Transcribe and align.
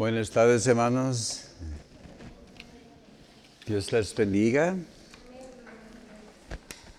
Buenas 0.00 0.30
tardes, 0.30 0.66
hermanos. 0.66 1.42
Dios 3.66 3.92
les 3.92 4.14
bendiga. 4.14 4.74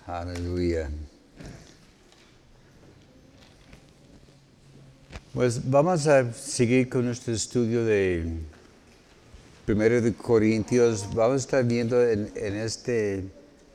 Aleluya. 0.05 0.87
Pues 5.33 5.67
vamos 5.67 6.05
a 6.05 6.31
seguir 6.31 6.89
con 6.89 7.05
nuestro 7.05 7.33
estudio 7.33 7.83
de 7.83 8.23
Primero 9.65 9.99
de 9.99 10.13
Corintios. 10.13 11.11
Vamos 11.15 11.33
a 11.33 11.37
estar 11.37 11.63
viendo 11.65 12.07
en, 12.07 12.29
este 12.35 13.25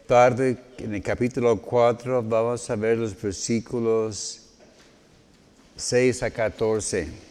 tarde, 0.07 0.57
en 0.79 0.95
el 0.95 1.03
capítulo 1.03 1.61
4, 1.61 2.23
vamos 2.23 2.71
a 2.71 2.77
ver 2.77 2.97
los 2.97 3.21
versículos 3.21 4.43
6 5.75 6.23
a 6.23 6.31
14. 6.31 7.26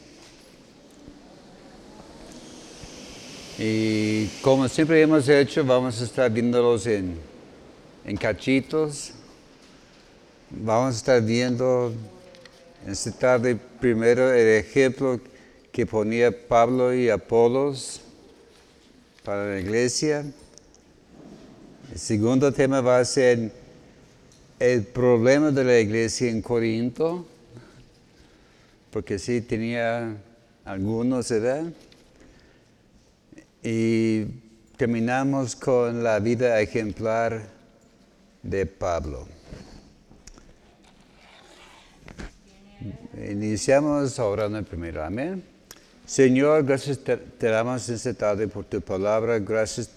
Y 3.58 4.27
como 4.41 4.68
siempre 4.68 5.02
hemos 5.02 5.30
hecho, 5.30 5.63
vamos 5.63 6.02
a 6.02 6.04
estar 6.04 6.30
viéndolos 6.30 6.88
en, 6.88 7.16
en 8.04 8.18
cachitos. 8.18 9.12
Vamos 10.50 10.96
a 10.96 10.98
estar 10.98 11.22
viendo 11.22 11.94
en 12.86 12.91
esta 12.91 13.12
tarde 13.13 13.58
primero 13.80 14.34
el 14.34 14.60
ejemplo 14.60 15.22
que 15.72 15.86
ponía 15.86 16.32
Pablo 16.48 16.94
y 16.94 17.10
Apolos 17.10 18.02
para 19.23 19.54
la 19.54 19.60
iglesia. 19.62 20.26
El 21.94 21.98
segundo 21.98 22.52
tema 22.52 22.82
va 22.82 22.99
a 22.99 23.05
ser 23.05 23.54
el 24.60 24.84
problema 24.84 25.52
de 25.52 25.63
la 25.63 25.80
iglesia 25.80 26.30
en 26.30 26.41
Corinto, 26.41 27.26
porque 28.91 29.18
sí 29.18 29.40
tenía 29.40 30.18
algunos, 30.66 31.30
¿verdad? 31.30 31.72
Y 33.68 34.26
terminamos 34.77 35.55
con 35.55 36.04
la 36.04 36.20
vida 36.20 36.62
ejemplar 36.62 37.41
de 38.44 38.68
Pablo. 38.68 39.27
Iniciamos 43.27 44.20
orando 44.20 44.62
primero. 44.63 45.04
Amén. 45.04 45.44
Señor, 46.05 46.63
gracias 46.63 46.99
te, 46.99 47.48
damos 47.48 47.90
esta 47.90 48.13
tarde 48.13 48.48
por 48.48 48.66
tu 48.66 48.82
palabra. 48.82 49.40
Gracias 49.40 49.90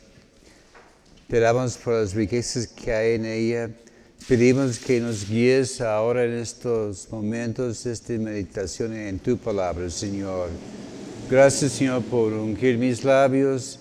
te 1.29 1.39
damos 1.39 1.77
por 1.77 1.93
las 1.93 2.15
riquezas 2.15 2.69
que 2.69 2.91
hay 2.91 3.17
en 3.17 3.27
ella. 3.27 3.71
Pedimos 4.27 4.79
que 4.79 4.99
nos 4.99 5.29
guíes 5.29 5.83
ahora 5.83 6.25
en 6.25 6.39
estos 6.39 7.13
momentos 7.13 7.85
esta 7.85 8.15
meditación 8.15 8.97
en 8.97 9.19
tu 9.19 9.37
palabra, 9.37 9.91
Señor. 9.91 10.49
Gracias, 11.31 11.73
Señor, 11.73 12.03
por 12.05 12.33
ungir 12.33 12.79
mis 12.79 13.05
labios. 13.05 13.79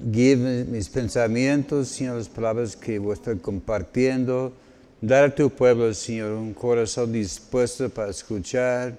Guíe 0.00 0.36
mis 0.36 0.88
pensamientos, 0.88 1.88
Señor, 1.88 2.16
las 2.16 2.30
palabras 2.30 2.74
que 2.74 2.98
voy 2.98 3.10
a 3.10 3.14
estar 3.14 3.38
compartiendo. 3.40 4.54
Dar 5.02 5.24
a 5.24 5.34
tu 5.34 5.50
pueblo, 5.50 5.92
Señor, 5.92 6.32
un 6.32 6.54
corazón 6.54 7.12
dispuesto 7.12 7.90
para 7.90 8.10
escuchar, 8.10 8.98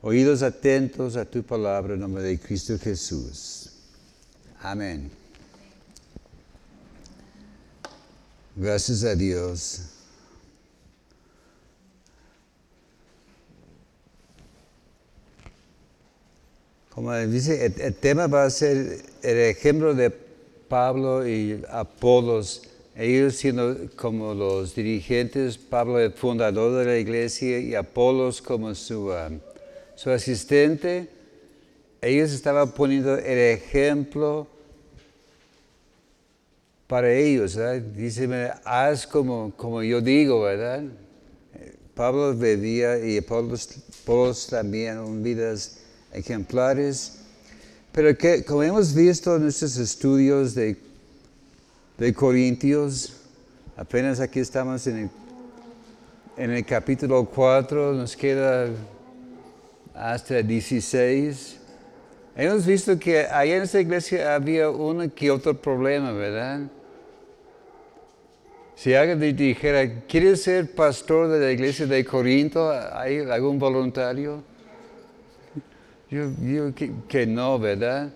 oídos 0.00 0.42
atentos 0.42 1.14
a 1.14 1.24
tu 1.24 1.44
palabra 1.44 1.94
en 1.94 2.00
nombre 2.00 2.24
de 2.24 2.36
Cristo 2.40 2.76
Jesús. 2.76 3.70
Amén. 4.60 5.12
Gracias 8.56 9.04
a 9.04 9.14
Dios. 9.14 9.91
Como 16.94 17.16
dice, 17.16 17.72
el, 17.78 17.94
tema 17.94 18.26
va 18.26 18.44
a 18.44 18.50
ser 18.50 19.00
el 19.22 19.38
ejemplo 19.38 19.94
de 19.94 20.10
Pablo 20.68 21.26
y 21.26 21.62
Apolos, 21.70 22.68
ellos 22.94 23.36
siendo 23.36 23.88
como 23.96 24.34
los 24.34 24.74
dirigentes, 24.74 25.56
Pablo 25.56 25.98
el 25.98 26.12
fundador 26.12 26.78
de 26.78 26.84
la 26.84 26.98
iglesia 26.98 27.60
y 27.60 27.74
Apolos 27.74 28.42
como 28.42 28.74
su, 28.74 29.08
um, 29.08 29.40
su 29.94 30.10
asistente. 30.10 31.08
Ellos 32.02 32.30
estaban 32.30 32.70
poniendo 32.72 33.16
el 33.16 33.38
ejemplo 33.38 34.46
para 36.86 37.10
ellos, 37.10 37.56
¿verdad? 37.56 37.80
Dice, 37.80 38.28
haz 38.64 39.06
como, 39.06 39.50
como 39.56 39.82
yo 39.82 40.02
digo, 40.02 40.42
¿verdad? 40.42 40.82
Pablo 41.94 42.36
bebía 42.36 42.98
y 42.98 43.16
Apolos, 43.16 43.78
Apolos 44.02 44.46
también, 44.48 45.22
vidas 45.22 45.81
ejemplares. 46.12 47.18
Pero 47.92 48.16
que, 48.16 48.44
como 48.44 48.62
hemos 48.62 48.94
visto 48.94 49.36
en 49.36 49.42
nuestros 49.42 49.76
estudios 49.76 50.54
de, 50.54 50.76
de 51.98 52.14
Corintios, 52.14 53.14
apenas 53.76 54.20
aquí 54.20 54.40
estamos 54.40 54.86
en 54.86 54.96
el, 54.96 55.10
en 56.36 56.50
el 56.52 56.64
capítulo 56.64 57.24
4, 57.24 57.92
nos 57.92 58.16
queda 58.16 58.68
hasta 59.94 60.42
16. 60.42 61.58
Hemos 62.34 62.64
visto 62.64 62.98
que 62.98 63.26
allá 63.26 63.56
en 63.56 63.62
esta 63.62 63.80
iglesia 63.80 64.34
había 64.34 64.70
uno 64.70 65.12
que 65.14 65.30
otro 65.30 65.60
problema, 65.60 66.12
¿verdad? 66.12 66.60
Si 68.74 68.94
alguien 68.94 69.36
dijera, 69.36 70.00
¿quieres 70.08 70.42
ser 70.42 70.74
pastor 70.74 71.28
de 71.28 71.38
la 71.38 71.52
iglesia 71.52 71.86
de 71.86 72.04
Corinto? 72.04 72.72
¿Hay 72.94 73.18
algún 73.18 73.58
voluntario? 73.58 74.42
Yo 76.12 76.74
que, 76.74 76.92
que, 77.08 77.26
no, 77.26 77.58
¿verdad? 77.58 78.12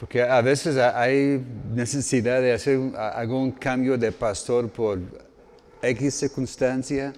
Porque 0.00 0.20
a 0.20 0.40
veces 0.40 0.76
hay 0.76 1.40
necesidad 1.72 2.40
de 2.40 2.52
hacer 2.52 2.80
algún 2.96 3.52
cambio 3.52 3.96
de 3.96 4.10
pastor 4.10 4.68
por 4.68 4.98
X 5.80 6.14
circunstancia 6.14 7.12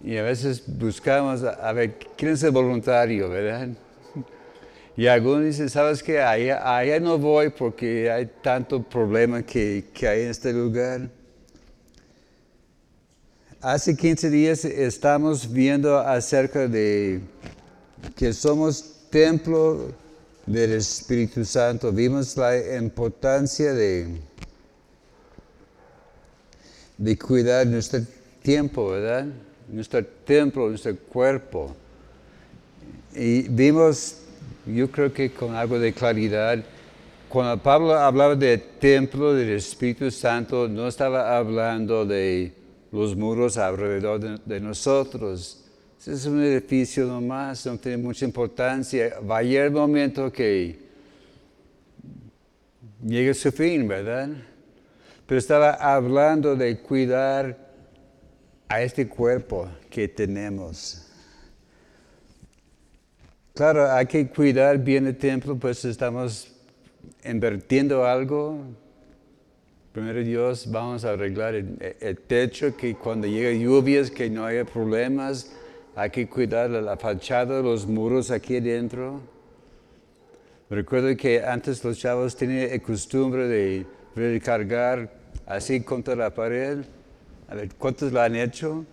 y 0.00 0.16
a 0.16 0.22
veces 0.22 0.62
buscamos, 0.64 1.42
a 1.42 1.72
ver, 1.72 1.96
¿quién 2.16 2.30
es 2.30 2.42
el 2.44 2.52
voluntario, 2.52 3.28
verdad? 3.28 3.70
Y 4.96 5.08
algunos 5.08 5.44
dicen, 5.44 5.68
¿sabes 5.68 6.00
qué? 6.00 6.20
Allá, 6.20 6.76
allá 6.78 7.00
no 7.00 7.18
voy 7.18 7.50
porque 7.50 8.08
hay 8.08 8.26
tanto 8.40 8.80
problema 8.80 9.42
que, 9.42 9.86
que 9.92 10.06
hay 10.06 10.22
en 10.22 10.30
este 10.30 10.52
lugar. 10.52 11.08
Hace 13.60 13.96
15 13.96 14.30
días 14.30 14.64
estamos 14.64 15.52
viendo 15.52 15.98
acerca 15.98 16.68
de 16.68 17.20
que 18.14 18.32
somos 18.32 18.98
templo 19.10 19.92
del 20.46 20.72
Espíritu 20.72 21.44
Santo. 21.44 21.92
Vimos 21.92 22.36
la 22.36 22.76
importancia 22.76 23.72
de, 23.72 24.20
de 26.96 27.18
cuidar 27.18 27.66
nuestro 27.66 28.00
tiempo, 28.42 28.90
¿verdad? 28.90 29.26
Nuestro 29.68 30.04
templo, 30.04 30.68
nuestro 30.68 30.96
cuerpo. 30.96 31.74
Y 33.14 33.42
vimos, 33.48 34.16
yo 34.66 34.90
creo 34.90 35.12
que 35.12 35.30
con 35.30 35.54
algo 35.54 35.78
de 35.78 35.92
claridad, 35.92 36.64
cuando 37.28 37.62
Pablo 37.62 37.94
hablaba 37.94 38.34
de 38.34 38.56
templo 38.56 39.34
del 39.34 39.50
Espíritu 39.50 40.10
Santo, 40.10 40.66
no 40.68 40.88
estaba 40.88 41.36
hablando 41.36 42.06
de 42.06 42.52
los 42.90 43.14
muros 43.16 43.58
alrededor 43.58 44.20
de, 44.20 44.38
de 44.44 44.60
nosotros. 44.60 45.67
Es 46.06 46.26
un 46.26 46.40
edificio 46.42 47.06
nomás, 47.06 47.66
no 47.66 47.76
tiene 47.76 47.98
mucha 47.98 48.24
importancia. 48.24 49.18
Va 49.20 49.38
a 49.38 49.42
llegar 49.42 49.66
el 49.66 49.72
momento 49.72 50.30
que 50.32 50.78
llegue 53.04 53.34
su 53.34 53.50
fin, 53.50 53.88
¿verdad? 53.88 54.28
Pero 55.26 55.38
estaba 55.38 55.72
hablando 55.72 56.54
de 56.54 56.78
cuidar 56.78 57.58
a 58.68 58.80
este 58.80 59.08
cuerpo 59.08 59.68
que 59.90 60.06
tenemos. 60.06 61.04
Claro, 63.54 63.90
hay 63.90 64.06
que 64.06 64.28
cuidar 64.28 64.78
bien 64.78 65.06
el 65.08 65.16
templo, 65.16 65.56
pues 65.56 65.84
estamos 65.84 66.54
invirtiendo 67.24 68.06
algo, 68.06 68.64
Primero 69.92 70.22
Dios, 70.22 70.70
vamos 70.70 71.04
a 71.04 71.10
arreglar 71.10 71.56
el, 71.56 71.96
el, 71.98 72.18
techo, 72.18 72.76
que 72.76 72.94
cuando 72.94 73.26
lleguen 73.26 73.62
lluvias, 73.62 74.12
que 74.12 74.30
no 74.30 74.44
haya 74.44 74.64
problemas. 74.64 75.50
Hay 75.98 76.10
que 76.10 76.28
cuidar 76.28 76.70
la 76.70 76.96
fachada, 76.96 77.60
los 77.60 77.84
muros 77.84 78.30
aquí 78.30 78.58
adentro. 78.58 79.20
Recuerdo 80.70 81.16
que 81.16 81.42
antes 81.42 81.82
los 81.82 81.98
chavos 81.98 82.36
tenían 82.36 82.70
la 82.70 82.78
costumbre 82.78 83.48
de 83.48 83.84
recargar 84.14 85.10
así 85.44 85.80
contra 85.80 86.14
la 86.14 86.30
pared. 86.30 86.84
A 87.48 87.56
ver, 87.56 87.74
¿cuántos 87.74 88.12
lo 88.12 88.20
han 88.20 88.36
hecho? 88.36 88.84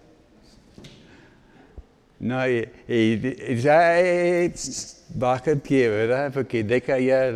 No, 2.20 2.42
y, 2.50 2.68
ya 3.62 4.02
eh, 4.02 4.52
baja 5.10 5.52
el 5.52 5.60
pie, 5.60 5.90
¿verdad? 5.90 6.32
Porque 6.34 6.64
deja 6.64 6.98
ya 6.98 7.30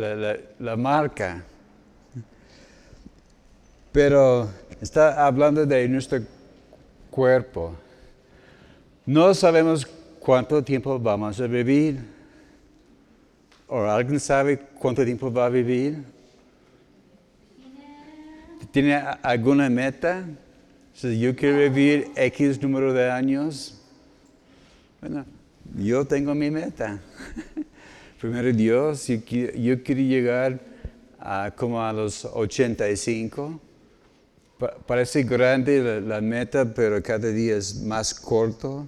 la 0.58 0.76
marca. 0.76 1.44
Pero 3.92 4.50
está 4.80 5.24
hablando 5.24 5.64
de 5.64 5.86
nuestro 5.86 6.18
cuerpo. 7.08 7.76
No 9.10 9.34
sabemos 9.34 9.84
cuánto 10.20 10.62
tiempo 10.62 10.96
vamos 10.96 11.40
a 11.40 11.48
vivir. 11.48 11.98
¿O 13.66 13.82
alguien 13.82 14.20
sabe 14.20 14.56
cuánto 14.78 15.04
tiempo 15.04 15.32
va 15.32 15.46
a 15.46 15.48
vivir? 15.48 16.04
¿Tiene 18.70 18.94
alguna 18.94 19.68
meta? 19.68 20.24
Si 20.94 21.18
yo 21.18 21.34
quiero 21.34 21.58
vivir 21.58 22.12
X 22.14 22.62
número 22.62 22.92
de 22.92 23.10
años. 23.10 23.82
Bueno, 25.00 25.26
yo 25.76 26.04
tengo 26.04 26.32
mi 26.32 26.48
meta. 26.48 27.00
Primero 28.20 28.52
Dios, 28.52 29.08
yo, 29.08 29.16
yo 29.26 29.82
quiero 29.82 30.02
llegar 30.02 30.60
a 31.18 31.52
como 31.56 31.82
a 31.82 31.92
los 31.92 32.24
85. 32.24 33.60
parece 34.86 35.24
grande 35.24 36.00
la, 36.00 36.20
meta, 36.20 36.64
pero 36.64 37.02
cada 37.02 37.26
día 37.26 37.56
es 37.56 37.74
más 37.82 38.14
corto. 38.14 38.86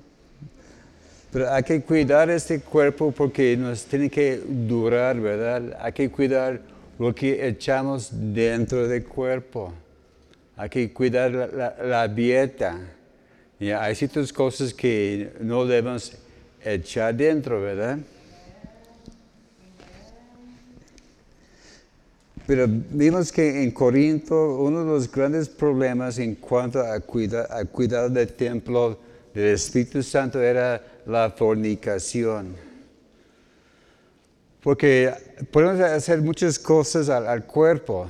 Pero 1.33 1.51
hay 1.51 1.63
que 1.63 1.81
cuidar 1.81 2.29
este 2.29 2.61
cuerpo 2.61 3.11
porque 3.11 3.57
nos 3.57 3.87
tiene 3.87 4.11
que 4.11 4.39
durar, 4.47 5.19
¿verdad? 5.19 5.79
Hay 5.81 5.93
que 5.93 6.11
cuidar 6.11 6.61
lo 6.99 7.15
que 7.15 7.49
echamos 7.49 8.11
dentro 8.13 8.87
del 8.87 9.03
cuerpo. 9.05 9.73
Hay 10.57 10.69
que 10.69 10.93
cuidar 10.93 11.33
la, 11.33 12.07
dieta. 12.07 12.79
Y 13.59 13.71
hay 13.71 13.95
ciertas 13.95 14.31
cosas 14.31 14.75
que 14.75 15.33
no 15.41 15.65
debemos 15.65 16.13
echar 16.63 17.15
dentro, 17.15 17.63
¿verdad? 17.63 17.99
Pero 22.47 22.67
vimos 22.69 23.33
que 23.33 23.63
en 23.63 23.71
Corinto 23.71 24.59
uno 24.59 24.81
de 24.81 24.91
los 24.91 25.11
grandes 25.11 25.49
problemas 25.49 26.19
en 26.19 26.35
cuanto 26.35 26.81
a 26.81 27.01
cuidar, 27.01 27.47
a 27.51 27.65
cuidar 27.65 28.11
del 28.11 28.29
templo 28.35 28.99
del 29.33 29.55
Espíritu 29.55 30.03
Santo 30.03 30.39
era 30.43 30.92
la 31.07 31.31
fornicación. 31.31 32.55
Porque 34.63 35.13
podemos 35.51 35.81
hacer 35.81 36.21
muchas 36.23 36.59
cosas 36.59 37.09
al, 37.09 37.45
cuerpo, 37.45 38.07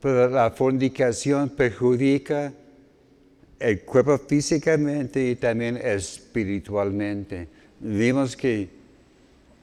pero 0.00 0.28
la 0.28 0.50
fornicación 0.50 1.48
perjudica 1.48 2.52
el 3.58 3.80
cuerpo 3.80 4.16
físicamente 4.18 5.30
y 5.30 5.34
también 5.34 5.76
espiritualmente. 5.76 7.48
Vimos 7.80 8.36
que 8.36 8.68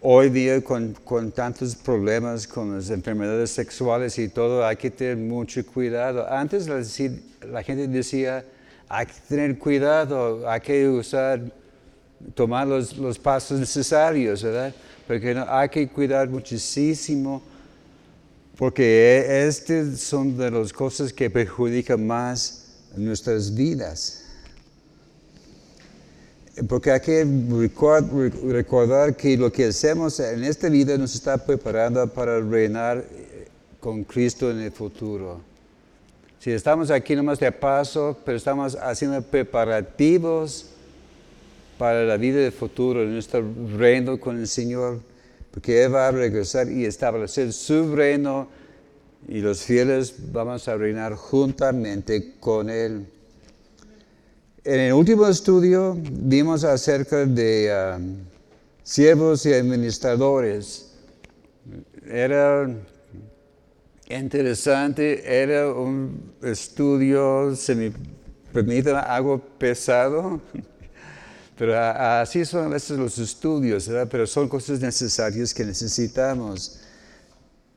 hoy 0.01 0.29
día 0.29 0.61
con, 0.61 0.93
con, 1.05 1.31
tantos 1.31 1.73
problemas 1.75 2.45
con 2.47 2.75
las 2.75 2.89
enfermedades 2.89 3.51
sexuales 3.51 4.19
y 4.19 4.27
todo, 4.27 4.65
hay 4.65 4.75
que 4.75 4.91
tener 4.91 5.15
mucho 5.15 5.65
cuidado. 5.65 6.29
Antes 6.29 6.67
la 6.67 7.63
gente 7.63 7.87
decía, 7.87 8.43
hay 8.89 9.05
que 9.05 9.13
tener 9.29 9.57
cuidado, 9.57 10.49
hay 10.49 10.59
que 10.59 10.89
usar 10.89 11.62
tomar 12.33 12.67
los, 12.67 12.97
los 12.97 13.19
pasos 13.19 13.59
necesarios, 13.59 14.43
¿verdad? 14.43 14.73
Porque 15.07 15.35
hay 15.47 15.69
que 15.69 15.87
cuidar 15.87 16.29
muchísimo, 16.29 17.41
porque 18.57 19.45
estas 19.47 19.99
son 19.99 20.37
de 20.37 20.49
las 20.49 20.71
cosas 20.71 21.11
que 21.11 21.29
perjudican 21.29 22.05
más 22.05 22.65
nuestras 22.95 23.53
vidas. 23.53 24.21
Porque 26.67 26.91
hay 26.91 26.99
que 26.99 27.25
recordar 28.45 29.15
que 29.15 29.35
lo 29.35 29.51
que 29.51 29.65
hacemos 29.65 30.19
en 30.19 30.43
esta 30.43 30.69
vida 30.69 30.97
nos 30.97 31.15
está 31.15 31.37
preparando 31.37 32.07
para 32.07 32.39
reinar 32.39 33.03
con 33.79 34.03
Cristo 34.03 34.51
en 34.51 34.59
el 34.59 34.71
futuro. 34.71 35.41
Si 36.39 36.51
estamos 36.51 36.91
aquí 36.91 37.15
nomás 37.15 37.39
de 37.39 37.51
paso, 37.51 38.17
pero 38.23 38.37
estamos 38.37 38.75
haciendo 38.75 39.21
preparativos 39.21 40.72
para 41.83 42.05
la 42.05 42.15
vida 42.15 42.39
del 42.39 42.53
futuro, 42.53 43.03
nuestro 43.03 43.43
reino 43.77 44.17
con 44.17 44.39
el 44.39 44.47
Señor, 44.47 45.01
porque 45.51 45.83
Él 45.83 45.93
va 45.93 46.07
a 46.07 46.11
regresar 46.11 46.71
y 46.71 46.85
establecer 46.85 47.51
su 47.51 47.93
reino 47.93 48.47
y 49.27 49.41
los 49.41 49.63
fieles 49.63 50.15
vamos 50.31 50.65
a 50.69 50.77
reinar 50.77 51.15
juntamente 51.15 52.35
con 52.39 52.69
Él. 52.69 53.05
En 54.63 54.79
el 54.79 54.93
último 54.93 55.27
estudio 55.27 55.97
vimos 56.09 56.63
acerca 56.63 57.25
de 57.25 57.97
um, 57.97 58.15
siervos 58.81 59.45
y 59.45 59.51
administradores. 59.51 60.89
Era 62.09 62.73
interesante, 64.07 65.21
era 65.25 65.69
un 65.69 66.31
estudio, 66.41 67.53
se 67.57 67.75
me 67.75 67.91
permite 68.53 68.91
algo 68.91 69.37
pesado, 69.57 70.39
pero 71.63 71.79
así 71.79 72.43
son 72.43 72.65
a 72.65 72.67
veces 72.67 72.99
los 72.99 73.17
estudios, 73.17 73.87
¿verdad? 73.87 74.05
pero 74.11 74.27
son 74.27 74.49
cosas 74.49 74.81
necesarias 74.81 75.53
que 75.53 75.63
necesitamos. 75.63 76.81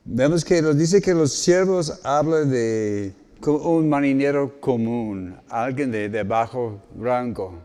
Vemos 0.03 0.43
que 0.43 0.61
nos 0.61 0.77
dice 0.77 1.01
que 1.01 1.13
los 1.13 1.31
siervos 1.31 1.97
hablan 2.03 2.49
de 2.49 3.13
un 3.45 3.87
marinero 3.87 4.59
común, 4.59 5.37
alguien 5.47 5.89
de, 5.89 6.23
bajo 6.23 6.81
rango, 6.99 7.61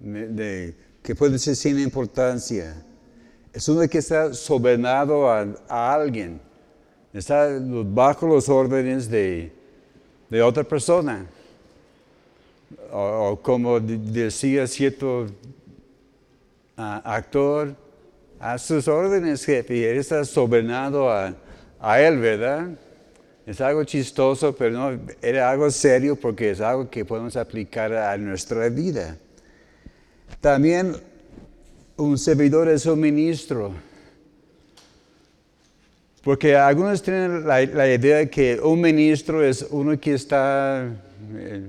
de, 0.00 0.74
que 1.02 1.14
puede 1.14 1.38
ser 1.38 1.54
sin 1.54 1.78
importancia. 1.78 2.82
Es 3.52 3.68
uno 3.68 3.86
que 3.86 3.98
está 3.98 4.32
sobenado 4.32 5.30
a, 5.30 5.92
alguien, 5.92 6.40
está 7.12 7.46
bajo 7.60 8.26
los 8.26 8.48
órdenes 8.48 9.10
de, 9.10 9.52
de 10.30 10.40
otra 10.40 10.64
persona. 10.64 11.26
O, 12.90 13.38
como 13.42 13.80
decía 13.80 14.66
cierto 14.66 15.26
actor, 16.78 17.74
a 18.38 18.56
sus 18.56 18.86
órdenes, 18.86 19.44
jefe, 19.44 19.76
y 19.76 19.84
él 19.84 19.98
está 19.98 20.24
sobenado 20.24 21.10
a, 21.10 22.00
él, 22.00 22.18
¿verdad? 22.18 22.68
Es 23.46 23.60
algo 23.60 23.82
chistoso, 23.84 24.54
pero 24.54 24.70
no, 24.70 25.00
era 25.20 25.50
algo 25.50 25.70
serio 25.70 26.16
porque 26.16 26.50
es 26.50 26.60
algo 26.60 26.88
que 26.88 27.04
podemos 27.04 27.36
aplicar 27.36 27.92
a 27.92 28.16
nuestra 28.16 28.68
vida. 28.68 29.16
También 30.40 30.94
un 31.96 32.16
servidor 32.16 32.68
es 32.68 32.86
un 32.86 33.00
ministro. 33.00 33.72
Porque 36.22 36.54
algunos 36.56 37.02
tienen 37.02 37.46
la, 37.46 37.62
idea 37.62 38.18
de 38.18 38.30
que 38.30 38.60
un 38.62 38.80
ministro 38.80 39.42
es 39.42 39.66
uno 39.70 39.98
que 39.98 40.14
está 40.14 40.86
eh, 41.34 41.62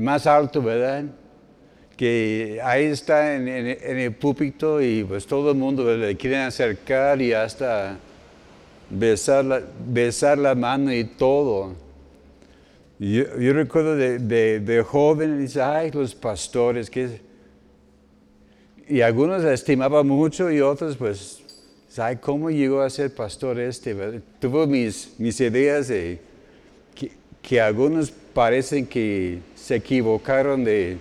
más 0.00 0.26
alto, 0.26 0.60
¿verdad? 0.60 1.04
Que 1.96 2.60
ahí 2.62 2.86
está 2.86 3.36
en, 3.36 3.48
el 3.48 4.12
púlpito 4.12 4.80
y 4.80 5.04
pues 5.04 5.26
todo 5.26 5.50
el 5.52 5.56
mundo 5.56 5.96
le 5.96 6.16
quiere 6.16 6.38
acercar 6.38 7.22
y 7.22 7.32
hasta 7.32 7.98
besar 8.90 9.44
la, 9.44 9.62
besar 9.86 10.38
la 10.38 10.54
mano 10.54 10.92
y 10.92 11.04
todo. 11.04 11.74
Yo, 12.98 13.52
recuerdo 13.52 13.96
de, 13.96 14.18
de, 14.60 14.82
joven, 14.82 15.40
dice, 15.40 15.60
ay, 15.60 15.90
los 15.90 16.14
pastores, 16.14 16.88
que... 16.88 17.20
Y 18.88 19.00
algunos 19.00 19.42
estimaban 19.44 20.06
mucho 20.06 20.50
y 20.50 20.60
otros, 20.60 20.96
pues, 20.96 21.42
ay, 21.98 22.16
¿cómo 22.16 22.50
llegó 22.50 22.80
a 22.82 22.90
ser 22.90 23.12
pastor 23.14 23.58
este? 23.58 23.94
Tuvo 24.40 24.66
mis, 24.66 25.14
mis 25.18 25.40
ideas 25.40 25.88
de 25.88 26.20
que, 27.42 27.60
algunos 27.60 28.10
parecen 28.10 28.86
que 28.86 29.40
se 29.54 29.76
equivocaron 29.76 30.64
de, 30.64 30.98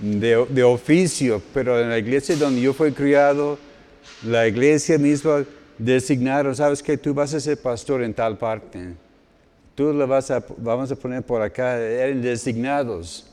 de, 0.00 0.46
de 0.48 0.62
oficio, 0.62 1.42
pero 1.52 1.80
en 1.80 1.90
la 1.90 1.98
iglesia 1.98 2.36
donde 2.36 2.60
yo 2.60 2.72
fui 2.72 2.92
criado, 2.92 3.58
la 4.24 4.46
iglesia 4.46 4.98
misma 4.98 5.44
designaron, 5.78 6.54
sabes 6.54 6.82
que 6.82 6.96
tú 6.96 7.14
vas 7.14 7.32
a 7.34 7.40
ser 7.40 7.60
pastor 7.60 8.02
en 8.02 8.12
tal 8.12 8.36
parte. 8.36 8.94
Tú 9.74 9.92
lo 9.92 10.06
vas 10.06 10.30
a, 10.30 10.44
vamos 10.58 10.90
a 10.92 10.96
poner 10.96 11.22
por 11.22 11.40
acá, 11.40 11.78
eran 11.78 12.20
designados. 12.20 13.26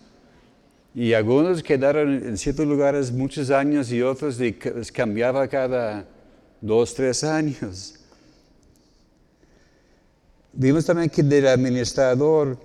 Y 0.96 1.14
algunos 1.14 1.62
quedaron 1.62 2.14
en 2.26 2.38
ciertos 2.38 2.66
lugares 2.66 3.12
muchos 3.12 3.52
años 3.52 3.92
y 3.92 4.02
otros 4.02 4.40
les 4.40 4.92
cambiaba 4.92 5.48
cada 5.48 6.06
dos, 6.62 6.94
tres 6.94 7.24
años. 7.24 8.00
Vimos 10.54 10.86
también 10.86 11.10
que 11.10 11.22
del 11.22 11.48
administrador 11.48 12.58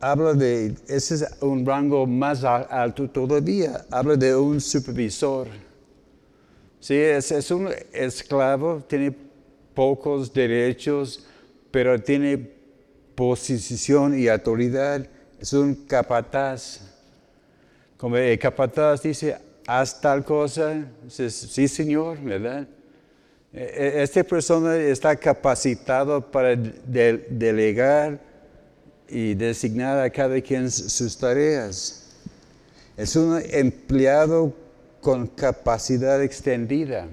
habla 0.00 0.32
de, 0.32 0.74
ese 0.88 1.16
es 1.16 1.26
un 1.40 1.64
rango 1.64 2.06
más 2.06 2.42
alto 2.42 3.08
todavía, 3.08 3.84
habla 3.90 4.16
de 4.16 4.34
un 4.34 4.60
supervisor. 4.60 5.46
Sí, 6.80 6.94
es, 6.96 7.50
un 7.50 7.68
esclavo, 7.92 8.82
tiene 8.88 9.14
pocos 9.74 10.32
derechos, 10.32 11.26
pero 11.70 12.00
tiene 12.00 12.50
posición 13.14 14.18
y 14.18 14.28
autoridad. 14.28 15.06
Es 15.38 15.52
un 15.52 15.74
capataz. 15.74 16.80
Como 17.98 18.16
el 18.16 18.38
capataz 18.38 19.02
dice, 19.02 19.36
haz 19.66 20.00
tal 20.00 20.24
cosa, 20.24 20.86
sí 21.06 21.68
señor, 21.68 22.18
¿verdad? 22.22 22.66
E, 23.52 23.62
e, 23.62 24.02
esta 24.02 24.24
persona 24.24 24.76
está 24.76 25.14
capacitado 25.16 26.30
para 26.30 26.56
delegar 26.56 28.29
y 29.10 29.34
designar 29.34 29.98
a 29.98 30.10
cada 30.10 30.40
quien 30.40 30.70
sus 30.70 31.16
tareas. 31.16 32.06
Es 32.96 33.16
un 33.16 33.42
empleado 33.50 34.54
con 35.00 35.26
capacidad 35.26 36.22
extendida. 36.22 37.08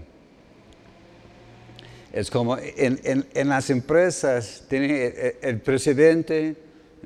Es 2.12 2.32
como 2.32 2.58
en, 2.58 3.50
las 3.50 3.70
empresas, 3.70 4.64
tiene 4.68 5.36
el, 5.42 5.60
presidente, 5.62 6.56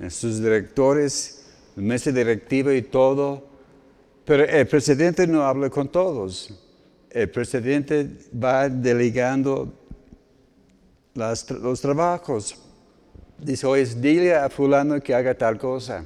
sus 0.09 0.39
directores, 0.39 1.45
la 1.75 1.83
mesa 1.83 2.11
directiva 2.11 2.73
y 2.73 2.81
todo, 2.81 3.45
pero 4.25 4.45
el 4.45 4.67
presidente 4.67 5.27
no 5.27 5.43
habla 5.43 5.69
con 5.69 5.89
todos. 5.89 6.53
El 7.09 7.29
presidente 7.29 8.09
va 8.41 8.69
delegando 8.69 9.73
los 11.13 11.81
trabajos. 11.81 12.55
Dice, 13.41 13.65
oye, 13.65 13.85
dile 13.95 14.35
a 14.35 14.49
fulano 14.49 15.01
que 15.01 15.15
haga 15.15 15.33
tal 15.33 15.57
cosa. 15.57 16.05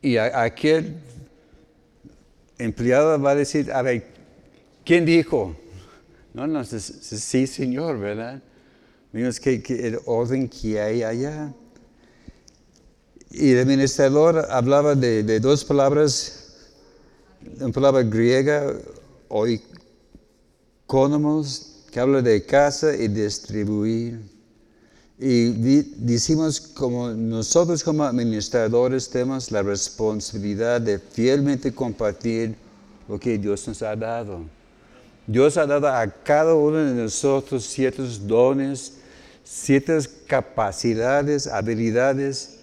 Y 0.00 0.16
aquel 0.16 0.96
empleado 2.56 3.20
va 3.20 3.32
a 3.32 3.34
decir, 3.34 3.70
a 3.70 3.82
ver, 3.82 4.06
¿quién 4.84 5.04
dijo? 5.04 5.54
No, 6.32 6.46
no, 6.46 6.64
sí, 6.64 7.46
señor, 7.46 7.98
¿verdad? 7.98 8.40
Vimos 9.12 9.38
que, 9.40 9.62
el 9.68 9.98
orden 10.06 10.48
que 10.48 10.80
hay 10.80 11.02
allá. 11.02 11.52
Y 13.30 13.52
el 13.52 13.58
administrador 13.60 14.46
hablaba 14.50 14.94
de, 14.94 15.40
dos 15.40 15.64
palabras, 15.64 16.56
una 17.60 17.72
palabra 17.72 18.02
griega, 18.04 18.72
oikonomos, 20.86 21.84
que 21.90 22.00
habla 22.00 22.22
de 22.22 22.44
casa 22.44 22.94
y 22.94 23.08
distribuir. 23.08 24.37
Y 25.20 25.50
decimos 25.96 26.60
como 26.60 27.08
nosotros 27.10 27.82
como 27.82 28.04
administradores 28.04 29.10
tenemos 29.10 29.50
la 29.50 29.62
responsabilidad 29.62 30.80
de 30.80 31.00
fielmente 31.00 31.74
compartir 31.74 32.54
lo 33.08 33.18
que 33.18 33.36
Dios 33.36 33.66
nos 33.66 33.82
ha 33.82 33.96
dado. 33.96 34.42
Dios 35.26 35.56
ha 35.56 35.66
dado 35.66 35.88
a 35.88 36.06
cada 36.06 36.54
uno 36.54 36.78
de 36.78 37.02
nosotros 37.02 37.64
ciertos 37.64 38.24
dones, 38.28 38.98
ciertas 39.42 40.06
capacidades, 40.06 41.48
habilidades, 41.48 42.60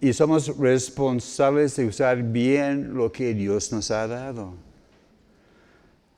y 0.00 0.14
somos 0.14 0.56
responsables 0.56 1.76
de 1.76 1.84
usar 1.84 2.22
bien 2.22 2.94
lo 2.94 3.12
que 3.12 3.34
Dios 3.34 3.70
nos 3.70 3.90
ha 3.90 4.06
dado. 4.06 4.54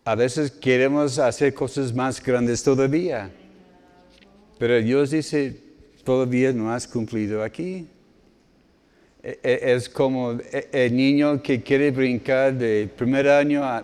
A 0.04 0.14
veces 0.14 0.52
queremos 0.52 1.18
hacer 1.18 1.52
cosas 1.52 1.92
más 1.92 2.22
grandes 2.22 2.62
todavía 2.62 3.32
pero 4.62 4.80
Dios 4.80 5.10
dice, 5.10 5.56
todavía 6.04 6.52
no 6.52 6.72
has 6.72 6.86
cumplido 6.86 7.42
aquí. 7.42 7.84
E, 9.20 9.36
e, 9.42 9.72
es 9.74 9.88
como 9.88 10.34
e, 10.34 10.68
el 10.70 10.94
niño 10.94 11.42
que 11.42 11.60
quiere 11.60 11.90
brincar 11.90 12.54
de 12.54 12.88
primer 12.96 13.28
año 13.28 13.64
a, 13.64 13.82